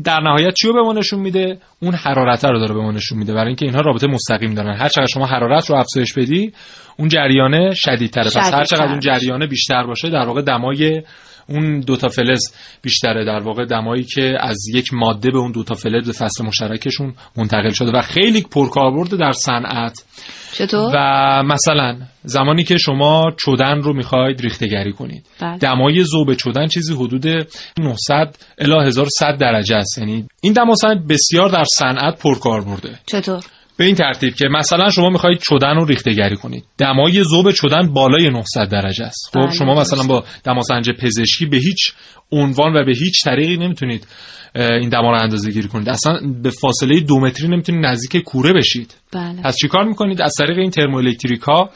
[0.03, 3.17] در نهایت چی رو به ما نشون میده؟ اون حرارت رو داره به ما نشون
[3.17, 3.33] میده.
[3.33, 4.75] برای اینکه اینها رابطه مستقیم دارن.
[4.77, 6.53] هر چقدر شما حرارت رو افزایش بدی
[6.97, 8.25] اون جریان شدیدتره.
[8.25, 9.19] پس هر چقدر اون باشه.
[9.19, 11.01] جریان بیشتر باشه در واقع دمای
[11.51, 12.41] اون دوتا فلز
[12.81, 17.13] بیشتره در واقع دمایی که از یک ماده به اون دوتا فلز به فصل مشترکشون
[17.37, 20.03] منتقل شده و خیلی پرکاربرد در صنعت.
[20.53, 25.25] چطور؟ و مثلا زمانی که شما چدن رو می‌خواید ریختگری کنید.
[25.41, 25.57] بله.
[25.57, 27.27] دمای ذوب چدن چیزی حدود
[27.79, 29.97] 900 الی 1100 درجه است.
[29.97, 33.43] یعنی این دماسنج بسیار در صنعت پرکار برده چطور؟
[33.81, 38.29] به این ترتیب که مثلا شما می‌خواهید چدن رو ریختگری کنید دمای ذوب چدن بالای
[38.29, 40.03] 900 درجه است خب بله، شما مثلا.
[40.03, 41.93] با دماسنج پزشکی به هیچ
[42.31, 44.07] عنوان و به هیچ طریقی نمی‌تونید
[44.55, 45.89] این دما رو اندازه گیری کنید.
[45.89, 48.95] اصلا به فاصله دو متری نمی‌تونید نزدیک کوره بشید.
[49.13, 49.41] بله.
[49.43, 51.69] پس چیکار می‌کنید؟ از طریق این ترموالکتریک ها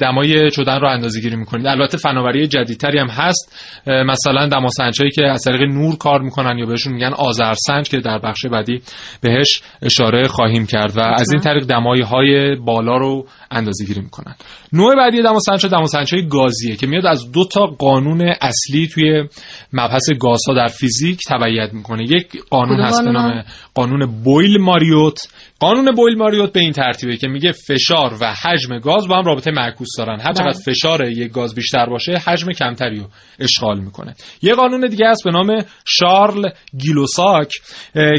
[0.00, 1.66] دمای چدن رو اندازه گیری می‌کنید.
[1.66, 3.56] البته فناوری جدیدتری هم هست.
[3.86, 8.18] مثلا دماسنج هایی که از طریق نور کار می‌کنن یا بهشون میگن آذرسنج که در
[8.18, 8.82] بخش بعدی
[9.20, 14.34] بهش اشاره خواهیم کرد و از این طریق دمای های بالا رو اندازه گیری می‌کنن.
[14.72, 19.24] نوع بعدی دماسنج دماسنج های گازیه که میاد از دو تا قانون اصلی توی
[19.72, 22.02] مبحث گازها در فیزیک تبعیت می‌کنه.
[22.02, 25.28] یک قانون هست به نام قانون بویل ماریوت.
[25.58, 29.50] قانون بویل ماریوت به این ترتیبه که میگه فشار و حجم گاز با هم رابطه
[29.50, 30.20] معکوس دارن.
[30.20, 30.74] هر چقدر بله.
[30.74, 33.06] فشار یک گاز بیشتر باشه حجم کمتری رو
[33.38, 34.14] اشغال می‌کنه.
[34.42, 37.52] یه قانون دیگه هست به نام شارل گیلوساک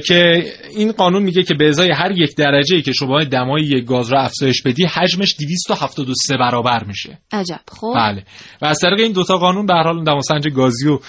[0.07, 0.43] که
[0.77, 4.19] این قانون میگه که به ازای هر یک درجه که شما دمای یک گاز رو
[4.19, 7.17] افزایش بدی حجمش 273 برابر میشه.
[7.31, 7.59] عجب.
[7.71, 7.93] خب.
[7.95, 8.23] بله.
[8.61, 11.01] و از طریق این دوتا قانون به هر حال دماسنج گازی رو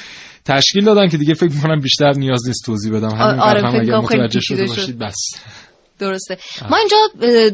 [0.44, 3.08] تشکیل دادن که دیگه فکر می‌کنم بیشتر نیاز نیست توضیح بدم.
[3.08, 5.16] همین آره اگر متوجه شده باشید بس.
[5.98, 6.36] درسته.
[6.70, 6.96] ما اینجا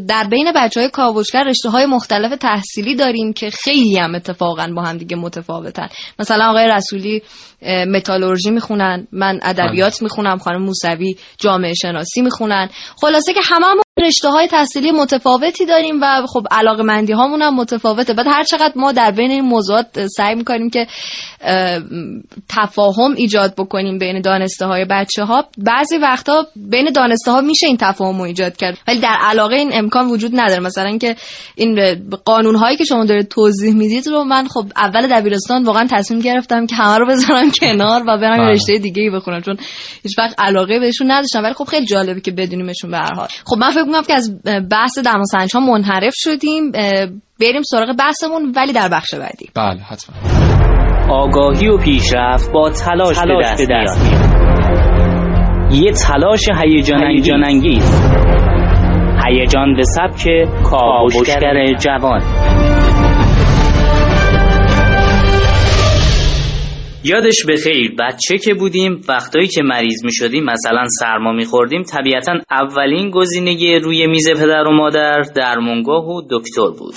[0.08, 4.82] در بین بچه های کاوشگر رشته های مختلف تحصیلی داریم که خیلی هم اتفاقا با
[4.82, 5.88] هم دیگه متفاوتن.
[6.18, 7.22] مثلا آقای رسولی
[7.88, 10.02] متالورژی می‌خونن من ادبیات بله.
[10.02, 12.68] می‌خونم خانم موسوی جامعه شناسی می‌خونن.
[13.00, 13.66] خلاصه که همه
[14.00, 18.14] رشته های تحصیلی متفاوتی داریم و خب علاقه مندی هامون هم متفاوته.
[18.14, 20.86] بعد هر چقدر ما در بین این موضوعات سعی می‌کنیم که
[22.48, 27.76] تفاهم ایجاد بکنیم بین دانسته های بچه ها بعضی وقتا بین دانسته ها میشه این
[27.76, 28.78] تفاهم رو ایجاد کرد.
[28.88, 30.60] ولی در علاقه این امکان وجود نداره.
[30.60, 31.16] مثلا که
[31.54, 36.20] این قانون هایی که شما دارید توضیح می‌دید رو من خب اول دبیرستان واقعا تصمیم
[36.20, 38.52] گرفتم که همه رو بذارم کنار و برم بله.
[38.52, 39.40] رشته دیگه ای بخونم.
[39.40, 39.56] چون
[40.02, 41.42] هیچ وقت علاقه بهشون نداشتم.
[41.42, 43.28] ولی خب خیلی جالبه که بدونیمشون به هر حال.
[43.46, 46.72] خب من فکر می‌کنم که از بحث دماسنج ها منحرف شدیم
[47.40, 49.46] بریم سراغ بحثمون ولی در بخش بعدی.
[49.54, 50.16] بله حتما.
[51.10, 54.30] آگاهی و پیشرفت با تلاش, تلاش به دست میاد.
[55.72, 58.02] یه تلاش هیجان انگیز.
[59.26, 60.28] هیجان به سبک
[60.70, 62.20] کاوشگر جوان.
[67.04, 71.82] یادش به خیر بچه که بودیم وقتایی که مریض می شدیم مثلا سرما می خوردیم
[71.82, 76.94] طبیعتا اولین گزینه روی میز پدر و مادر درمونگاه و دکتر بود.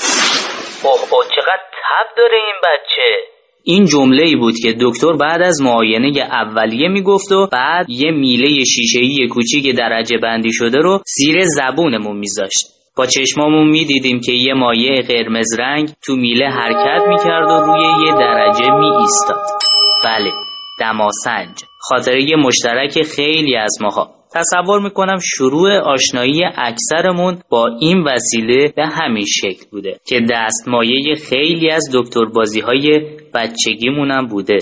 [0.84, 3.18] اوه اوه چقدر تب داره این بچه؟
[3.64, 8.64] این جمله ای بود که دکتر بعد از معاینه اولیه می‌گفت و بعد یه میله
[8.64, 12.68] شیشه‌ای کوچیک درجه بندی شده رو زیر زبونمون میذاشت.
[12.98, 18.14] با چشمامون می‌دیدیم که یه مایع قرمز رنگ تو میله حرکت می‌کرد و روی یه
[18.14, 19.73] درجه می ایستاد
[20.04, 20.32] بله
[20.80, 21.64] دماسنج.
[21.80, 24.10] خاطره مشترک خیلی از ماها.
[24.36, 31.72] تصور می‌کنم شروع آشنایی اکثرمون با این وسیله به همین شکل بوده که دستمایه خیلی
[31.72, 33.02] از دکتر بازی های
[33.34, 34.58] بچگیمونم بوده.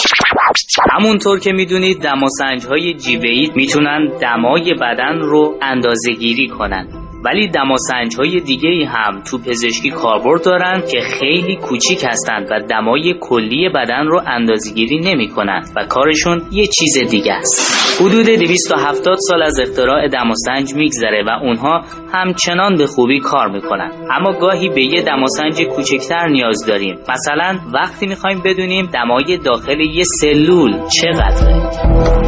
[0.92, 7.01] همونطور که می‌دونید دماسنج های جیبه‌ای می‌تونن دمای بدن رو اندازه گیری کنن.
[7.26, 12.60] ولی دماسنج های دیگه ای هم تو پزشکی کاربرد دارن که خیلی کوچیک هستند و
[12.70, 18.02] دمای کلی بدن رو اندازگیری نمی کنند و کارشون یه چیز دیگه است.
[18.02, 21.82] حدود 270 سال از اختراع دماسنج میگذره و اونها
[22.14, 23.92] همچنان به خوبی کار می‌کنن.
[24.12, 26.98] اما گاهی به یه دماسنج کوچکتر نیاز داریم.
[27.10, 32.21] مثلا وقتی می‌خوایم بدونیم دمای داخل یه سلول چقدره.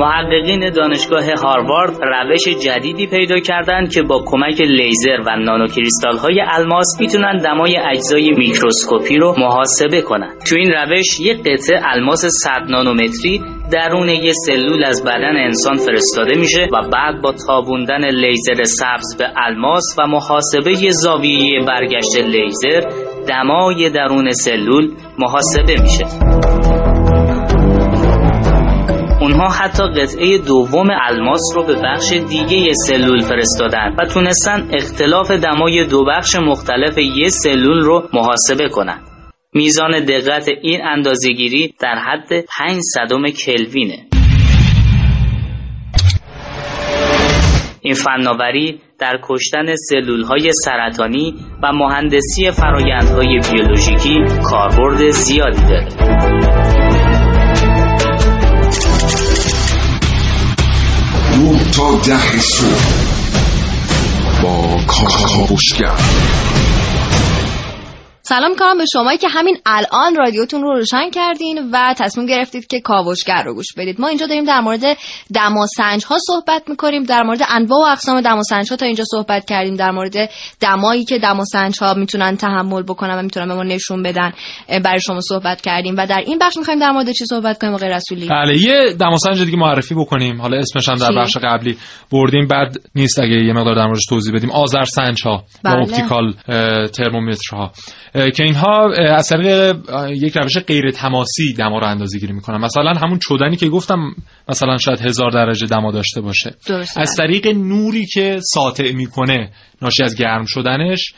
[0.00, 6.42] محققین دانشگاه هاروارد روش جدیدی پیدا کردند که با کمک لیزر و نانو کریستال های
[6.50, 10.38] الماس می‌تونن دمای اجزای میکروسکوپی رو محاسبه کنند.
[10.48, 13.40] تو این روش یک قطعه الماس 100 نانومتری
[13.72, 19.24] درون یه سلول از بدن انسان فرستاده میشه و بعد با تابوندن لیزر سبز به
[19.36, 22.80] الماس و محاسبه زاویه برگشت لیزر
[23.28, 26.47] دمای درون سلول محاسبه میشه.
[29.28, 35.84] اونها حتی قطعه دوم الماس رو به بخش دیگه سلول فرستادن و تونستن اختلاف دمای
[35.84, 39.02] دو بخش مختلف یه سلول رو محاسبه کنند.
[39.54, 44.06] میزان دقت این اندازهگیری در حد 5 صدم کلوینه.
[47.80, 56.97] این فناوری در کشتن سلول های سرطانی و مهندسی فرایندهای بیولوژیکی کاربرد زیادی داره.
[61.78, 62.68] ده صبح
[64.42, 65.96] با کاوشگر
[68.28, 72.80] سلام می‌کنم به شمایی که همین الان رادیوتون رو روشن کردین و تصمیم گرفتید که
[72.80, 74.00] کاوشگر رو گوش بدید.
[74.00, 74.82] ما اینجا داریم در مورد
[75.34, 79.76] دماسنج ها صحبت می‌کنیم در مورد انواع و اقسام دماسنج ها تا اینجا صحبت کردیم
[79.76, 84.32] در مورد دمایی که دماسنج ها می‌تونن تحمل بکنن و می‌تونن به ما نشون بدن
[84.84, 85.94] برای شما صحبت کردیم.
[85.98, 89.42] و در این بخش می‌خوایم در مورد چی صحبت کنیم آقای رسولی؟ بله یه دماسنج
[89.42, 90.40] دیگه معرفی بکنیم.
[90.40, 91.78] حالا اسمش هم در بخش قبلی
[92.12, 92.46] بردیم.
[92.46, 94.50] بعد نیست اگه یه مقدار در موردش توضیح بدیم.
[94.50, 95.78] آذر سنج ها بله.
[95.78, 96.32] اپتیکال
[96.86, 97.72] ترمومترها.
[98.34, 99.76] که اینها از طریق
[100.08, 102.58] یک روش غیر تماسی دما رو اندازه گیری می‌کنن.
[102.60, 104.14] مثلا همون چودنی که گفتم
[104.48, 106.54] مثلا شاید هزار درجه دما داشته باشه.
[106.96, 109.50] از طریق نوری که ساطع می‌کنه
[109.82, 111.12] ناشی از گرم شدنش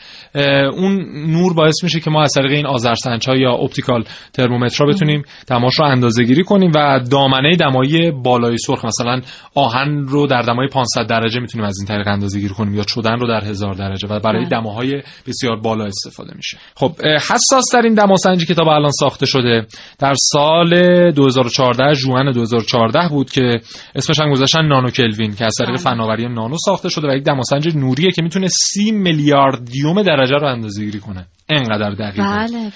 [0.72, 5.22] اون نور باعث میشه که ما از طریق این آذرسنج ها یا اپتیکال ترمومتر بتونیم
[5.46, 9.20] دماش رو اندازه گیری کنیم و دامنه دمایی بالای سرخ مثلا
[9.54, 13.18] آهن رو در دمای 500 درجه می‌تونیم از این طریق اندازه گیری کنیم یا چودن
[13.18, 14.48] رو در هزار درجه و برای بله.
[14.48, 19.66] دماهای بسیار بالا استفاده میشه خب حساس ترین دماسنجی کتاب الان ساخته شده
[19.98, 20.70] در سال
[21.10, 23.60] 2014 جوان 2014 بود که
[23.94, 25.78] اسمش هم گذاشتن نانو کلوین که از طریق بله.
[25.78, 30.84] فناوری نانو ساخته شده و یک دماسنج نوریه که می‌تونه سی میلیاردیوم درجه رو اندازه
[30.84, 32.70] گیری کنه انقدر دقیقه بله بله.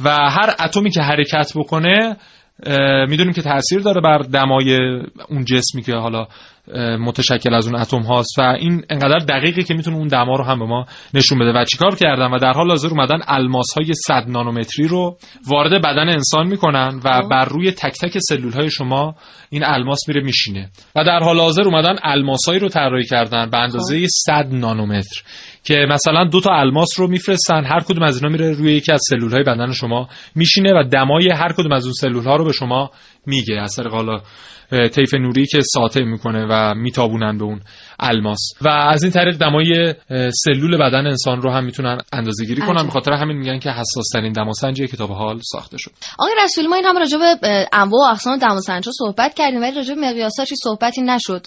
[0.00, 2.16] و هر اتمی که حرکت بکنه
[3.08, 4.78] می‌دونیم که تاثیر داره بر دمای
[5.28, 6.26] اون جسمی که حالا
[7.00, 10.58] متشکل از اون اتم هاست و این انقدر دقیقه که می‌تونه اون دما رو هم
[10.58, 14.24] به ما نشون بده و چیکار کردن و در حال حاضر اومدن الماس های 100
[14.28, 15.16] نانومتری رو
[15.48, 17.28] وارد بدن انسان می‌کنن و خب.
[17.28, 19.14] بر روی تک تک سلول های شما
[19.50, 24.06] این الماس میره میشینه و در حال حاضر اومدن الماسایی رو طراحی کردن به اندازه
[24.26, 24.54] 100 خب.
[24.54, 25.22] نانومتر
[25.68, 29.00] که مثلا دو تا الماس رو میفرستن هر کدوم از اینا میره روی یکی از
[29.10, 32.52] سلول های بدن شما میشینه و دمای هر کدوم از اون سلول ها رو به
[32.52, 32.90] شما
[33.26, 33.54] میگه.
[33.54, 34.20] از طریق حالا
[34.88, 37.60] طیف نوری که ساطع می‌کنه و میتابونن به اون
[38.00, 38.38] الماس.
[38.60, 39.94] و از این طریق دمای
[40.44, 44.04] سلول بدن انسان رو هم می‌تونن اندازه گیری کنن به خاطر همین میگن که حساس
[44.12, 45.90] ترین دماسنجی کتاب حال ساخته شد.
[46.18, 49.94] آقای رسولی ما این هم راجع به انواع و اقسام دماسنج صحبت کردیم ولی راجع
[49.94, 51.46] به مقیاساش صحبتی نشد.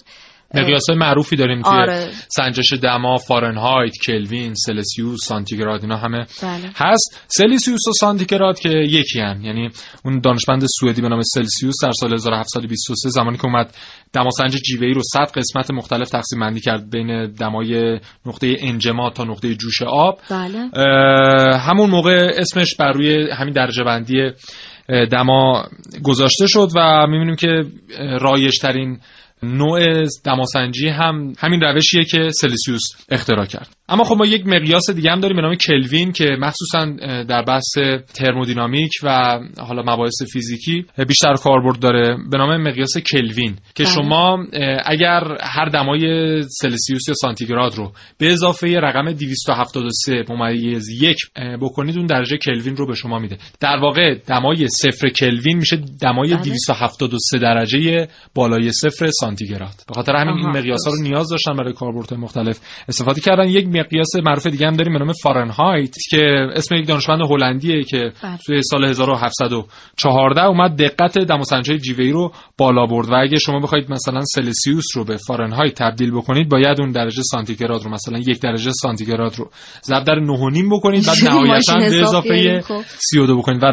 [0.54, 2.04] مقیاس های معروفی داریم آره.
[2.04, 6.70] توی سنجش دما فارنهایت کلوین سلسیوس سانتیگراد اینا همه بله.
[6.76, 9.70] هست سلسیوس و سانتیگراد که یکی هم یعنی
[10.04, 13.74] اون دانشمند سوئدی به نام سلسیوس در سال 1723 زمانی که اومد
[14.12, 19.54] دماسنج جیوه‌ای رو 100 قسمت مختلف تقسیم بندی کرد بین دمای نقطه انجما تا نقطه
[19.54, 20.70] جوش آب بله.
[21.58, 24.30] همون موقع اسمش بر روی همین درجه بندی
[25.10, 25.64] دما
[26.02, 27.62] گذاشته شد و می‌بینیم که
[28.20, 28.98] رایج ترین
[29.42, 35.10] نوع دماسنجی هم همین روشیه که سلسیوس اختراع کرد اما خب ما یک مقیاس دیگه
[35.10, 36.84] هم داریم به نام کلوین که مخصوصا
[37.28, 37.78] در بحث
[38.14, 43.92] ترمودینامیک و حالا مباحث فیزیکی بیشتر کاربرد داره به نام مقیاس کلوین که بله.
[43.92, 44.46] شما
[44.84, 46.02] اگر هر دمای
[46.42, 51.18] سلسیوس یا سانتیگراد رو به اضافه رقم 273 ممیز یک
[51.60, 56.36] بکنید اون درجه کلوین رو به شما میده در واقع دمای صفر کلوین میشه دمای
[56.36, 57.40] 273 بله.
[57.40, 59.31] درجه بالای صفر سانتیگراد
[59.88, 63.48] به خاطر همین این مقیاس ها رو نیاز داشتن برای کاربردهای مختلف استفاده کردن.
[63.48, 68.12] یک مقیاس معروف دیگه هم داریم به نام فارنهایت که اسم یک دانشمند هلندیه که
[68.22, 68.36] بله.
[68.46, 73.10] توی سال 1714 اومد دقت دماسنجی جیوه‌ای رو بالا برد.
[73.10, 77.82] و اگه شما بخواید مثلا سلسیوس رو به فارنهایت تبدیل بکنید باید اون درجه سانتیگراد
[77.82, 79.50] رو مثلا یک درجه سانتیگراد رو
[79.84, 82.62] ضرب در 9.5 بکنید بعد نهایتا به اضافه
[82.98, 83.62] 32 بکنید.
[83.62, 83.72] و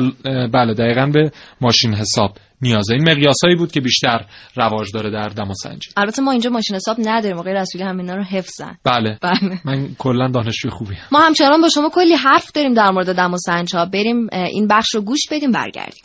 [0.53, 2.37] بله دقیقاً به ماشین حساب.
[2.61, 6.97] نیازه این مقیاسایی بود که بیشتر رواج داره در دماسنجی البته ما اینجا ماشین حساب
[6.99, 7.37] نداریم.
[7.37, 8.77] موقع رسولی همینا رو حفظن.
[8.83, 9.17] بله.
[9.21, 9.59] بله.
[9.65, 11.07] من کلا دانشجوی خوبی هم.
[11.11, 15.01] ما همچنان با شما کلی حرف داریم در مورد دماسنج ها بریم این بخش رو
[15.01, 16.01] گوش بدیم برگردیم.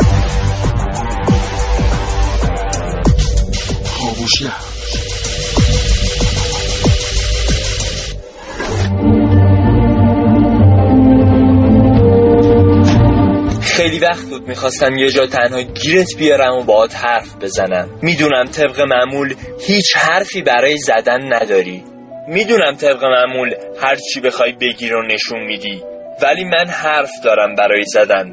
[13.77, 17.89] خیلی وقت بود می‌خواستم یه جا تنها گیرت بیارم و باهات حرف بزنم.
[18.03, 21.85] می‌دونم طبق معمول هیچ حرفی برای زدن نداری.
[22.29, 25.83] می‌دونم طبق معمول هر چی بخوای بگیر و نشون میدی
[26.23, 28.33] ولی من حرف دارم برای زدن.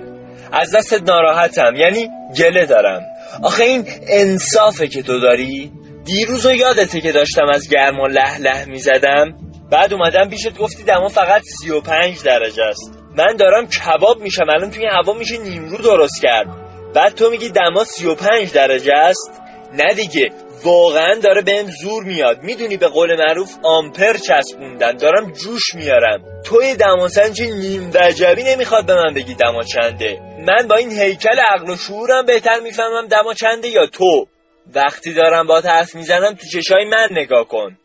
[0.51, 3.01] از دستت ناراحتم یعنی گله دارم.
[3.43, 5.71] آخه این انصافه که تو داری.
[6.05, 9.33] دیروز و یادته که داشتم از گرم و له له می‌زدم.
[9.71, 13.00] بعد اومدم پیشت گفتی دما فقط 35 درجه است.
[13.17, 16.47] من دارم کباب میشم الان توی هوا میشه نیمرو درست کرد.
[16.93, 19.41] بعد تو میگی دما 35 درجه است.
[19.73, 20.31] نه دیگه
[20.63, 22.43] واقعا داره بهم زور میاد.
[22.43, 26.23] می‌دونی به قول معروف آمپر چسبوندن دارم جوش میارم.
[26.45, 30.19] توی دماسنج نیم وجبی نمی‌خواد به من بگی دما چنده.
[30.47, 34.27] من با این هیکل عقل و شعورم بهتر می‌فهمم دما چنده یا تو.
[34.75, 37.77] وقتی دارم با حرف می‌زنم تو چشای من نگاه کن.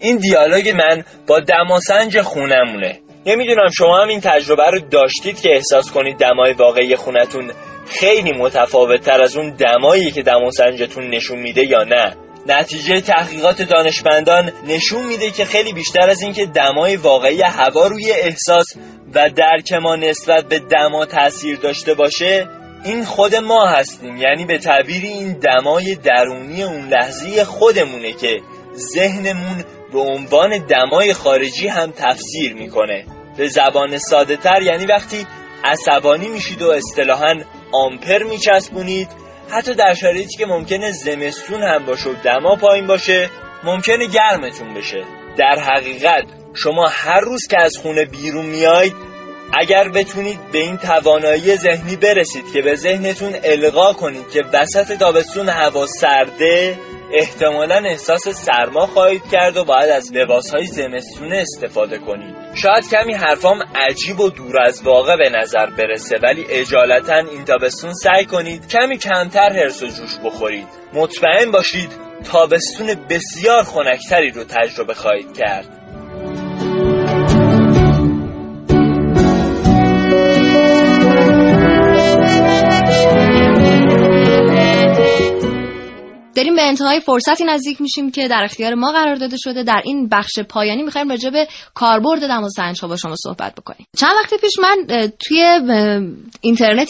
[0.00, 3.00] این دیالوگ من با دماسنج خونمونه.
[3.26, 7.52] نمی‌دونم شما هم این تجربه رو داشتید که احساس کنید دمای واقعی خونتون
[7.86, 12.16] خیلی متفاوت تر از اون دمایی که دماسنجتون نشون میده یا نه.
[12.46, 18.66] نتیجه تحقیقات دانشمندان نشون میده که خیلی بیشتر از اینکه دمای واقعی هوا روی احساس
[19.14, 22.48] و درک ما نسبت به دما تاثیر داشته باشه
[22.84, 24.16] این خود ما هستیم.
[24.16, 28.40] یعنی به تعبیری این دمای درونی اون لحظه خودمونه که
[28.76, 33.04] ذهنمون به عنوان دمای خارجی هم تفسیر می‌کنه.
[33.36, 35.26] به زبان ساده تر یعنی وقتی
[35.64, 37.34] عصبانی میشید و اصطلاحا
[37.72, 39.08] آمپر میچسبونید
[39.50, 43.30] حتی در شرایطی که ممکنه زمستون هم باشه و دما پایین باشه
[43.64, 45.04] ممکنه گرمتون بشه.
[45.38, 49.10] در حقیقت شما هر روز که از خونه بیرون میاید
[49.52, 55.48] اگر بتونید به این توانایی ذهنی برسید که به ذهنتون القا کنید که وسط تابستون
[55.48, 56.78] هوا سرده
[57.12, 62.34] احتمالا احساس سرما خواهید کرد و باید از لباسهای زمستونه استفاده کنید.
[62.54, 67.92] شاید کمی حرفام عجیب و دور از واقع به نظر برسه ولی اجالتا این تابستون
[67.94, 70.66] سعی کنید کمی کمتر هرس و جوش بخورید.
[70.92, 71.90] مطمئن باشید
[72.32, 75.79] تابستون بسیار خنکتری رو تجربه خواهید کرد.
[86.40, 89.62] داریم به انتهای فرصتی نزدیک میشیم که در اختیار ما قرار داده شده.
[89.62, 93.86] در این بخش پایانی می‌خوایم راجع به کاربرد دماسنج ها با شما صحبت بکنیم.
[93.98, 95.60] چند وقت پیش من توی
[96.40, 96.88] اینترنت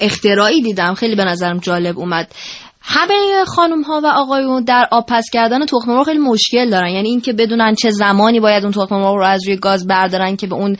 [0.00, 0.94] اختراعی دیدم.
[0.94, 2.32] خیلی به نظرم جالب اومد.
[2.80, 6.90] همه خانم ها و آقایون در آب پس کردن تخم مرغ خیلی مشکل دارن.
[6.90, 10.46] یعنی اینکه بدونن چه زمانی باید اون تخم مرغ رو از روی گاز بردارن که
[10.46, 10.76] به اون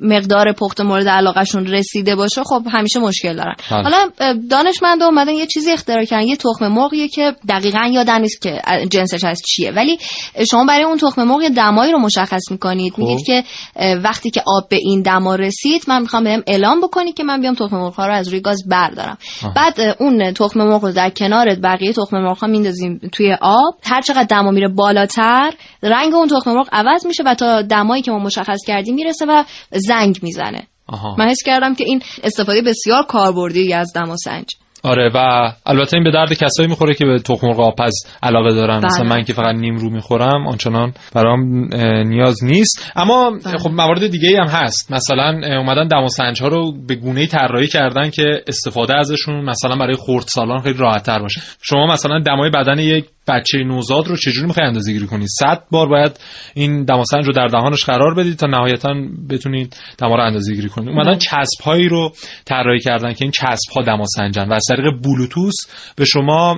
[0.00, 3.82] مقدار پخت مورد علاقهشون رسیده باشه خب همیشه مشکل دارن بله.
[3.82, 4.10] حالا
[4.50, 9.24] دانشمندا اومدن یه چیزی اختراع کردن یه تخم مرغیه که دقیقا یادم نیست که جنسش
[9.24, 9.98] از چیه ولی
[10.50, 12.98] شما برای اون تخم مرغ یه دمایی رو مشخص می‌کنید خب.
[12.98, 13.44] میگید که
[14.04, 17.54] وقتی که آب به این دما رسید من می‌خوام بهم اعلام بکنی که من بیام
[17.54, 19.52] تخم مرغ ها رو از روی گاز بردارم آها.
[19.56, 24.00] بعد اون تخم مرغ رو در کنار بقیه تخم مرغ ها میندازیم توی آب هر
[24.00, 28.18] چقدر دما میره بالاتر رنگ اون تخم مرغ عوض میشه و تا دمایی که ما
[28.18, 29.44] مشخص کردیم می‌رسه و
[29.88, 31.14] زنگ می‌زنه آها.
[31.18, 34.46] من حس کردم که این استفاده بسیار کاربردی از دماسنج
[34.82, 35.18] آره و
[35.66, 38.86] البته این به درد کسایی می‌خوره که به تخم مرغ آبپز علاقه دارن بله.
[38.86, 41.40] مثلا من که فقط نیم رو می‌خورم آنچنان برام
[42.06, 43.58] نیاز نیست اما بله.
[43.58, 48.42] خب موارد دیگه هم هست مثلا اومدن دماسنج ها رو به گونه طراحی کردن که
[48.46, 53.58] استفاده ازشون مثلا برای خردسالان خیلی راحت تر باشه شما مثلا دمای بدن یک بچه
[53.58, 56.20] نوزاد رو چجوری می‌خوای اندازه گیری کنید 100 بار باید
[56.54, 58.94] این دماسنج رو در دهانش قرار بدید تا نهایتا
[59.30, 61.18] بتونید دما رو اندازه گیری کنید اومدن.
[61.18, 62.12] چسب هایی رو
[62.44, 65.54] طراحی کردن که این چسب ها دماسنجن و از طریق بلوتوث
[65.96, 66.56] به شما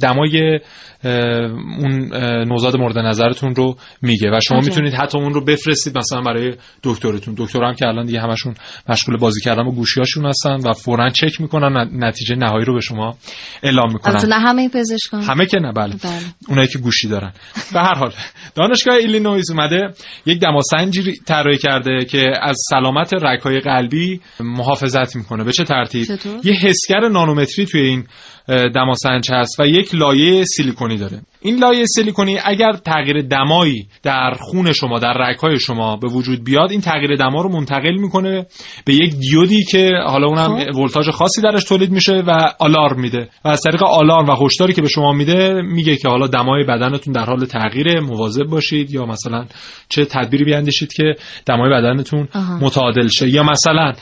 [0.00, 0.60] دمای
[1.04, 2.16] اون
[2.48, 4.60] نوزاد مورد نظرتون رو میگه و شما.
[4.60, 7.34] می‌تونید حتی اون رو بفرستید مثلا برای دکترتون.
[7.38, 8.54] دکتر هم که الان دیگه همشون
[8.88, 13.16] مشغول بازی کردن با گوشیاشون هستن و فورا چک می‌کنن نتیجه نهایی رو به شما
[13.62, 14.28] اعلام می‌کنن.
[14.28, 15.22] نه همه پزشکان.
[15.22, 15.94] همه که نه بله.
[16.04, 16.20] بله.
[16.48, 17.32] اونایی که گوشی دارن.
[17.72, 18.12] به هر حال
[18.54, 19.80] دانشگاه ایلینویز اومده
[20.26, 25.44] یک دماسنجی طراحی کرده که از سلامت رگ‌های قلبی محافظت می‌کنه.
[25.44, 28.04] به چه ترتیب؟ چطور؟ یه حسگر نانومتری توی این
[28.48, 31.20] دماسنج هست و یک لایه سیلیکونی داره.
[31.42, 36.70] این لایه سیلیکونی اگر تغییر دمایی در خون شما در رگ‌های شما به وجود بیاد
[36.70, 38.46] این تغییر دما رو منتقل می‌کنه
[38.84, 43.28] به یک دیودی که حالا اونم ولتاژ خاصی درش تولید میشه و آلارم میده.
[43.44, 47.12] و از طریق آلارم و هشداری که به شما میده میگه که حالا دمای بدنتون
[47.12, 48.90] در حال تغییر مواظب باشید.
[48.90, 49.44] یا مثلا
[49.88, 51.14] چه تدبیری بیاندیشید که
[51.46, 52.28] دمای بدنتون.
[52.60, 53.28] متعادل شه.
[53.28, 53.92] یا مثلا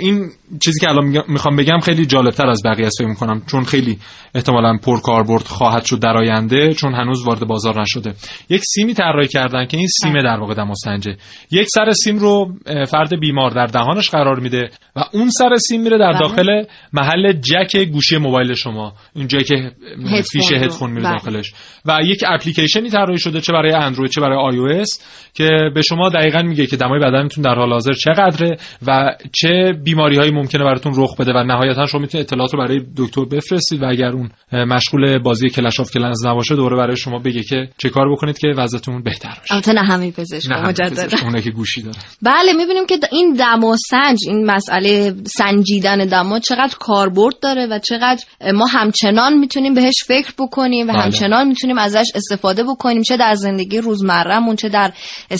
[0.00, 0.30] این
[0.64, 3.42] چیزی که الان می‌خوام بگم خیلی جالبتر از بقیه است فکر می‌کنم.
[3.50, 3.98] چون خیلی
[4.34, 6.74] احتمالا پرکاربرد خواهد شد در آینده.
[6.78, 8.14] چون هنوز وارد بازار نشده
[8.50, 11.16] یک سیمی طراحی کردن که این سیم در واقع دماسنجه
[11.50, 12.52] یک سر سیم رو
[12.88, 16.18] فرد بیمار در دهانش قرار میده و اون سر سیم میره در بله.
[16.20, 20.52] داخل محل جک گوشی موبایل شما اون اه، هدفون فیش.
[20.52, 21.12] هدفون میره بله.
[21.12, 21.52] داخلش
[21.86, 24.88] و یک اپلیکیشنی طراحی شده چه برای اندروید چه برای iOS
[25.34, 28.56] که به شما دقیقا میگه که دمای بدنتون در حال حاضر چقدره
[28.86, 32.80] و چه بیماری هایی ممکنه براتون رخ بده و نهایتا شما می‌تونید اطلاعات رو برای
[32.96, 37.42] دکتر بفرستید و اگر اون مشغول بازی Clash of Clans نباشه دوره برای شما بگه
[37.42, 39.54] که چه کار بکنید که وضعتون بهتر بشه.
[39.54, 43.32] البته نه همه پزشکان نه مجددا پزشک، اونایی که گوشی دارن بله می‌بینیم که این
[43.32, 50.32] دماسنج این مسئله سنجیدن دما چقدر کاربرد داره و چقدر ما همچنان می‌تونیم بهش فکر
[50.38, 51.02] بکنیم و بله.
[51.02, 54.92] همچنان می‌تونیم ازش استفاده بکنیم چه در زندگی روزمرهمون چه در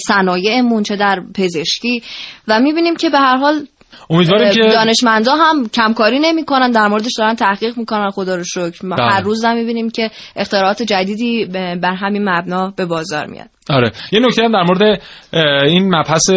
[0.07, 2.03] صنایعمون چه در پزشکی.
[2.49, 3.67] و می‌بینیم که به هر حال
[4.11, 8.87] امیدواریم که دانشمندا هم کمکاری نمی‌کنن در موردش دارن تحقیق می‌کنن خدا رو شکر.
[8.87, 9.13] ما بله.
[9.13, 11.47] هر روز هم می‌بینیم که اختراعات جدیدی
[11.83, 13.49] بر همین مبنا به بازار میاد.
[13.71, 13.91] آره.
[14.13, 15.01] یه نکته هم در مورد
[15.67, 16.31] این مبحث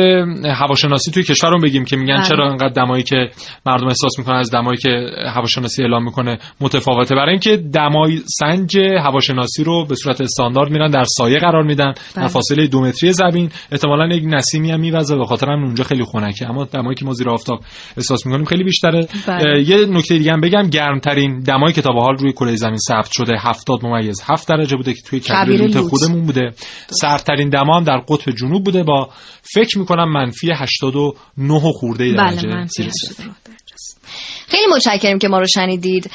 [0.45, 2.25] هواشناسی توی کشورمون بگیم که میگن بله.
[2.29, 3.29] چرا انقدر دمایی که
[3.65, 4.89] مردم احساس می‌کنن از دمایی که
[5.35, 7.15] هواشناسی اعلام می‌کنه متفاوته.
[7.15, 11.91] برای اینکه دمای سنج هواشناسی رو به صورت استاندارد میرن در سایه قرار میدن.
[11.91, 12.27] در بله.
[12.27, 13.51] فاصله دو متری زمین.
[13.71, 16.49] احتمالاً یک نسیمی هم میوزه به خاطر هم اونجا خیلی خنکه.
[16.49, 17.50] اما دمایی که ما زیر آفتاب
[17.97, 19.69] احساس می‌کنیم خیلی بیشتره بله.
[19.69, 23.85] یه نکته دیگه هم بگم گرمترین تا به حال روی کره زمین ثبت شده 70
[23.85, 25.77] ممیز 7 درجه بوده که توی کبیر لوت.
[25.77, 26.49] خودمون بوده
[26.89, 29.09] سردترین دما هم در قطب جنوب بوده با
[29.41, 33.23] فکر می‌کنم منفی 89 و خورده درجه بله منفی زیر صفر.
[33.23, 34.01] 89 درجه است.
[34.47, 36.11] خیلی متشکریم که ما رو شنیدید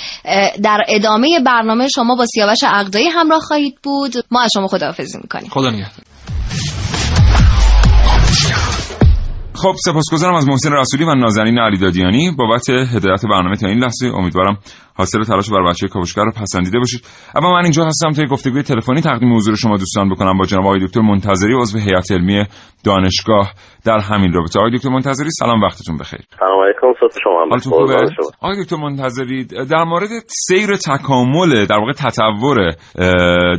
[0.63, 5.49] در ادامه برنامه شما با سیاوش عقدایی همراه خواهید بود ما از شما خداحافظی می‌کنیم
[5.51, 6.05] خدا نگهدار
[9.67, 14.07] خب سپاسگزارم از محسن رسولی و نازنین علیدادیانی بابت هدایت برنامه تا این لحظه.
[14.07, 14.59] امیدوارم
[14.99, 17.01] حاصل تلاش بر بچه کاوشگر رو پسندیده باشید.
[17.37, 20.67] اما من اینجا هستم تا یک گفتگوی تلفنی تقدیم حضور شما دوستان بکنم با جناب
[20.67, 22.45] آقای دکتر منتظری عضو هیئت علمی
[22.87, 23.47] دانشگاه
[23.87, 24.59] در همین رابطه.
[24.59, 26.21] آقای دکتر منتظری سلام وقتتون بخیر.
[26.39, 27.49] سلام علیکم صبح شما هم.
[28.43, 32.57] آقای دکتر منتظری در مورد سیر تکامل در واقع تطور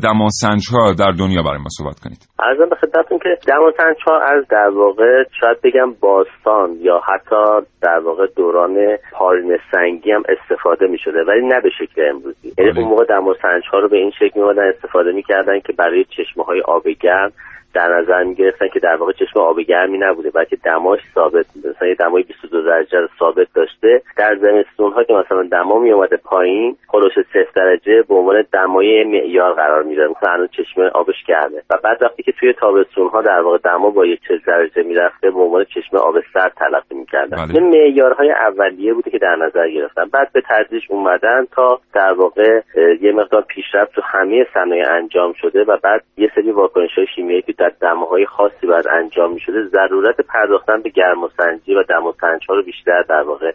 [0.04, 2.22] دماسنج ها در دنیا برای ما صحبت کنید.
[2.40, 8.00] عرضم به خدمتتون که دماسنج ها از در واقع شاید بگم باستان یا حتی در
[8.06, 8.76] واقع دوران
[9.14, 12.80] پارین سنگی هم استفاده می شده ولی نه به شکل امروزی یعنی.
[12.80, 16.44] اون موقع دماسنج ها رو به این شکل می استفاده می کردن که برای چشمه
[16.44, 17.32] های آب گرم
[17.78, 21.70] در نظر می گرفتن که در واقع چشم آب گرمی نبوده بلکه دماش ثابت بوده.
[21.70, 24.02] مثلا یه دمای 22 درجه رو ثابت داشته.
[24.18, 29.04] در زمستون ها که مثلا دما می اومده پایین خلوش صفر درجه به عنوان دمای
[29.04, 31.62] معیار قرار می‌داد مثلا الان چشمه آبش گرمه.
[31.70, 35.32] و بعد وقتی که توی تابستون ها در واقع دما با یک چل درجه می‌رفته
[35.32, 37.38] به عنوان چشمه آب سرد تلقی می‌کردن.
[37.38, 37.56] بله.
[37.56, 40.06] این معیارهای اولیه بوده که در نظر گرفتن.
[40.14, 42.62] بعد به تدریج اومدن تا در واقع
[43.02, 47.42] یه مقدار پیشرفت تو همه صنایع انجام شده و بعد یه سری واکنش های شیمیایی
[47.42, 52.56] که در دماهای خاصی بعد انجام می شده ضرورت پرداختن به گرماسنجی و دماسنج ها
[52.56, 53.52] رو بیشتر در واقع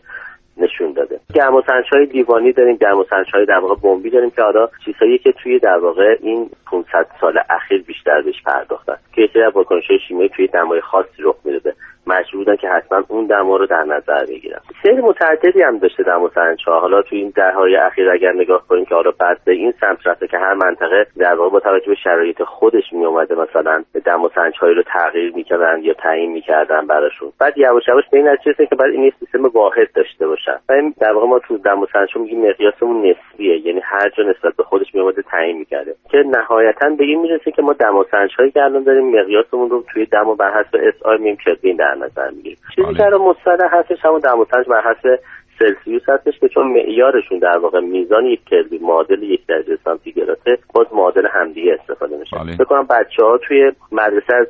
[0.57, 1.21] نشون داده.
[1.35, 5.59] گرماسنج های دیوانی داریم گرماسنج های در واقع بمبی داریم که حالا چیزهایی که توی
[5.59, 8.97] در واقع این 500 سال اخیر بیشتر بهش پرداختن.
[9.15, 11.75] که سری از واکنش شیمیایی توی دمای خاصی رخ می‌داده.
[12.07, 14.61] مجبور بودن که حتما اون دما رو در نظر بگیرن.
[14.83, 18.95] سری متعددی هم داشته دماسنج ها حالا توی این دههای اخیر اگر نگاه کنیم که
[18.95, 22.43] حالا بعد به این سمت رفته که هر منطقه در واقع با توجه به شرایط
[22.43, 27.33] خودش می اومده مثلا دماسنج هایی رو تغییر می‌کردن یا تعیین می‌کردن براشون.
[27.41, 30.57] بعد یواش یواش به این نتیجه که باید این سیستم واحد داشته باشن.
[30.69, 33.67] و این در واقع ما تو دماسنج ها میگیم مقیاسمون نسبیه.
[33.67, 35.95] یعنی هر جا نسبت به خودش می اومده تعیین می‌کرده.
[36.11, 40.07] که نهایتا به این می‌رسه که ما دماسنج هایی که الان داریم مقیاسمون رو توی
[40.07, 42.97] دما بر حسب SI میایم کلوین در نظر می‌گیریم چیزی بله.
[42.97, 45.19] که الان مستند هستش همون دماسنج بر حسب
[45.59, 50.87] سلسیوس هستش که چون معیارشون در واقع میزان یک کلوین معادل یک درجه سانتیگراده باز
[50.93, 52.53] معادل همدیگه استفاده میشه بله.
[52.53, 54.47] فکر کنم بچه ها توی مدرسه از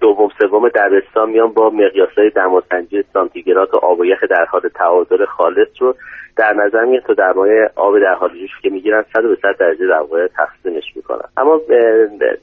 [0.00, 4.62] دوم سوم دبستان میان با مقیاس های دماسنجی سانتیگراد و آب و یخ در حال
[4.74, 5.94] تعادل خالص رو
[6.36, 9.86] در نظر می‌گیرن تا دمای آب در حال جوش که می‌گیرن 100 به 100 درجه
[9.86, 11.60] در واقع تقسیمش می‌کنن اما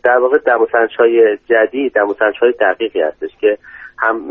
[0.03, 3.57] در واقع دماسنج های جدید دماسنج های دقیقی هستش که
[4.01, 4.27] هم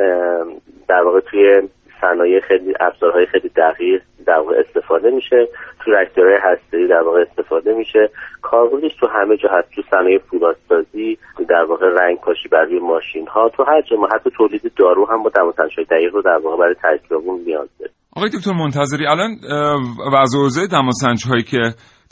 [0.88, 1.68] در واقع توی
[2.00, 5.48] صنایع خیلی ابزارهای خیلی دقیق در واقع استفاده میشه.
[5.84, 8.10] تو راکتورهای هسته‌ای در واقع استفاده میشه.
[8.42, 9.68] کاربردش تو همه جا هست.
[9.74, 11.18] تو صنایع فولادسازی
[11.48, 15.06] در واقع رنگ پاشی بر روی ماشین ها تو هر جا ما حتی تولید دارو
[15.10, 17.94] هم با دماسنج‌های دقیق رو در واقع برای ترکیبمون نیاز داریم.
[18.16, 19.30] آقای دکتر منتظری الان
[20.12, 21.62] وضع اوضاع دماسنج هایی که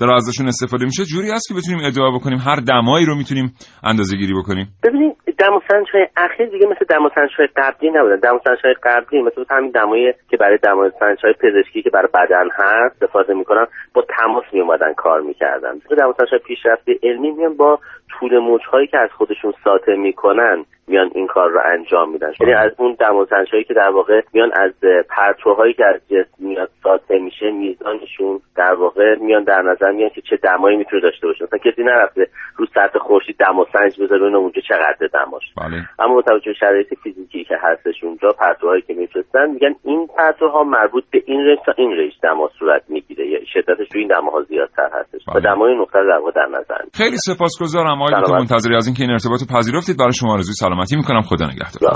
[0.01, 4.17] داره ازشون استفاده میشه جوری هست که بتونیم ادعا بکنیم هر دمایی رو می‌تونیم اندازه
[4.17, 4.67] گیری بکنیم.
[4.85, 8.19] ببینید دماسنج های اخیر دیگه مثل دماسنج های قبلی نبودن.
[8.29, 13.03] دماسنج های قبلی مثل همین دمایی که برای دماسنج های پزشکی که برای بدن هست
[13.03, 15.73] استفاده می‌کنن با تماس می اومدن کار می‌کردن.
[15.99, 17.79] دماسنج های پیشرفته علمی میان با
[18.21, 22.33] طول موج هایی که از خودشون ساطع می‌کنن میان این کار رو انجام میدن.
[22.41, 24.73] یعنی از اون دماسنج هایی که در واقع میان از
[25.11, 30.21] پرتوهایی که از جسم میاد ساطع میشه میزانشون در واقع میان در نظر میان که
[30.21, 31.45] چه دمایی می‌تونه داشته باشه.
[31.45, 35.43] مثلا کسی نرفته رو سطح خورشید دماسنج بذاره ببینه اونجا چقدر دماش.
[35.57, 35.83] بله.
[35.99, 41.05] اما با توجه شرایط فیزیکی که هستش اونجا پرتوهایی که میفرستن میگن این پرتوها مربوط
[41.11, 43.27] به این رنج تا این رنج دما صورت می‌گیره.
[43.27, 45.29] یا شدتش تو این دماها زیادتر هستش.
[45.29, 45.41] و بله.
[45.41, 46.79] دمای نقطه در در نظر.
[46.95, 48.39] خیلی سپاسگزارم آقای.
[48.39, 51.23] منتظری از اینکه این ارتباط رو پذیرفتید برای شما آرزوی سلامتی می‌کنم.
[51.23, 51.95] خدا نگهدار.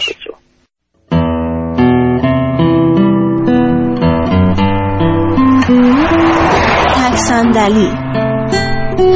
[6.94, 7.88] تک صندلی.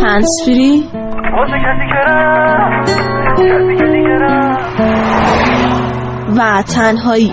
[0.03, 0.85] هنسفری
[6.37, 7.33] و تنهایی.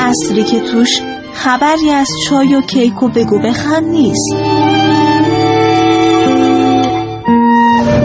[0.00, 1.00] عصری که توش
[1.44, 4.34] خبری از چای و کیک و بگو بخند نیست.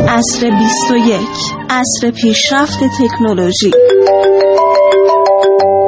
[0.10, 1.20] عصر 21
[1.70, 3.72] عصر پیشرفت تکنولوژی.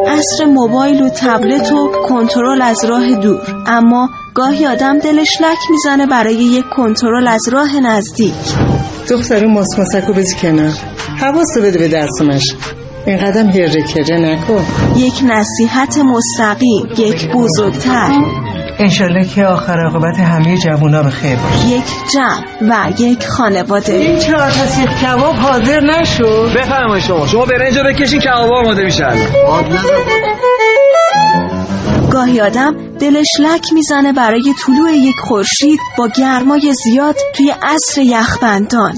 [0.07, 3.41] عصر موبایل و تبلت و کنترل از راه دور.
[3.67, 8.33] اما گاهی آدم دلش لک می‌زنه برای یک کنترل از راه نزدیک.
[9.09, 10.73] دختر ماسماسک رو بزی کنار.
[11.21, 12.55] حواست بده به درسمش
[13.05, 14.65] این قدم هره کره نکن.
[14.95, 18.09] یک نصیحت مستقیم یک بزرگتر.
[18.79, 21.67] انشالله که آخر عاقبت همه جوونا به خیر باشه.
[21.67, 21.83] یک
[22.13, 23.93] جمع و یک خانواده.
[23.93, 26.51] این چهار تا کباب حاضر نشد.
[26.55, 27.27] بفرمایید شما.
[27.27, 29.03] شما برنج رو بکشین کباب آماده میشه
[32.11, 38.93] گاهی آدم دلش لک می‌زنه برای طلوع یک خورشید با گرمای زیاد توی عصر یخبندان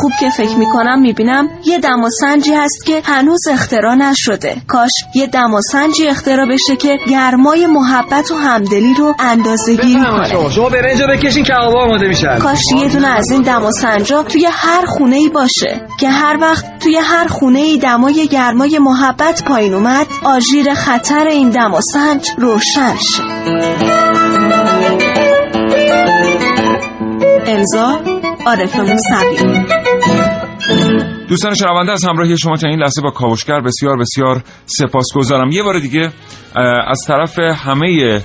[0.00, 4.56] خوب که فکر می‌کنم می‌بینم یه دماسنجی هست که هنوز اختراع نشده.
[4.66, 10.50] کاش یه دماسنجی اختراع بشه که گرمای محبت و همدلی رو اندازه گیری کنه.
[10.52, 10.68] شما.
[10.68, 12.38] برنج بکشین کباب آماده میشن.
[12.38, 16.96] کاش یه دونه از این دماسنجا توی هر خونه ای باشه که هر وقت توی
[16.96, 23.22] هر خونه ای دمای گرمای محبت پایین اومد آژیر خطر این دماسنج روشن شه.
[27.46, 28.00] امضا
[28.46, 29.64] عارف موسوی
[31.28, 35.78] دوستان شنونده از همراهی شما تا این لحظه با کاوشگر بسیار بسیار سپاسگزارم یه بار
[35.78, 36.10] دیگه
[36.86, 38.20] از طرف همه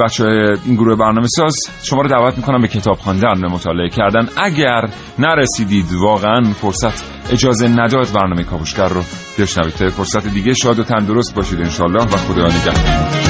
[0.00, 0.24] بچه
[0.64, 4.28] این گروه برنامه ساز شما رو دعوت می‌کنم به کتاب خواندن به مطالعه کردن.
[4.36, 4.88] اگر
[5.18, 9.02] نرسیدید واقعا فرصت اجازه نداد برنامه کاوشگر رو
[9.38, 9.88] بشنوید.
[9.88, 13.29] فرصت دیگه شاد و تندرست باشید انشالله و خدا نگهدار.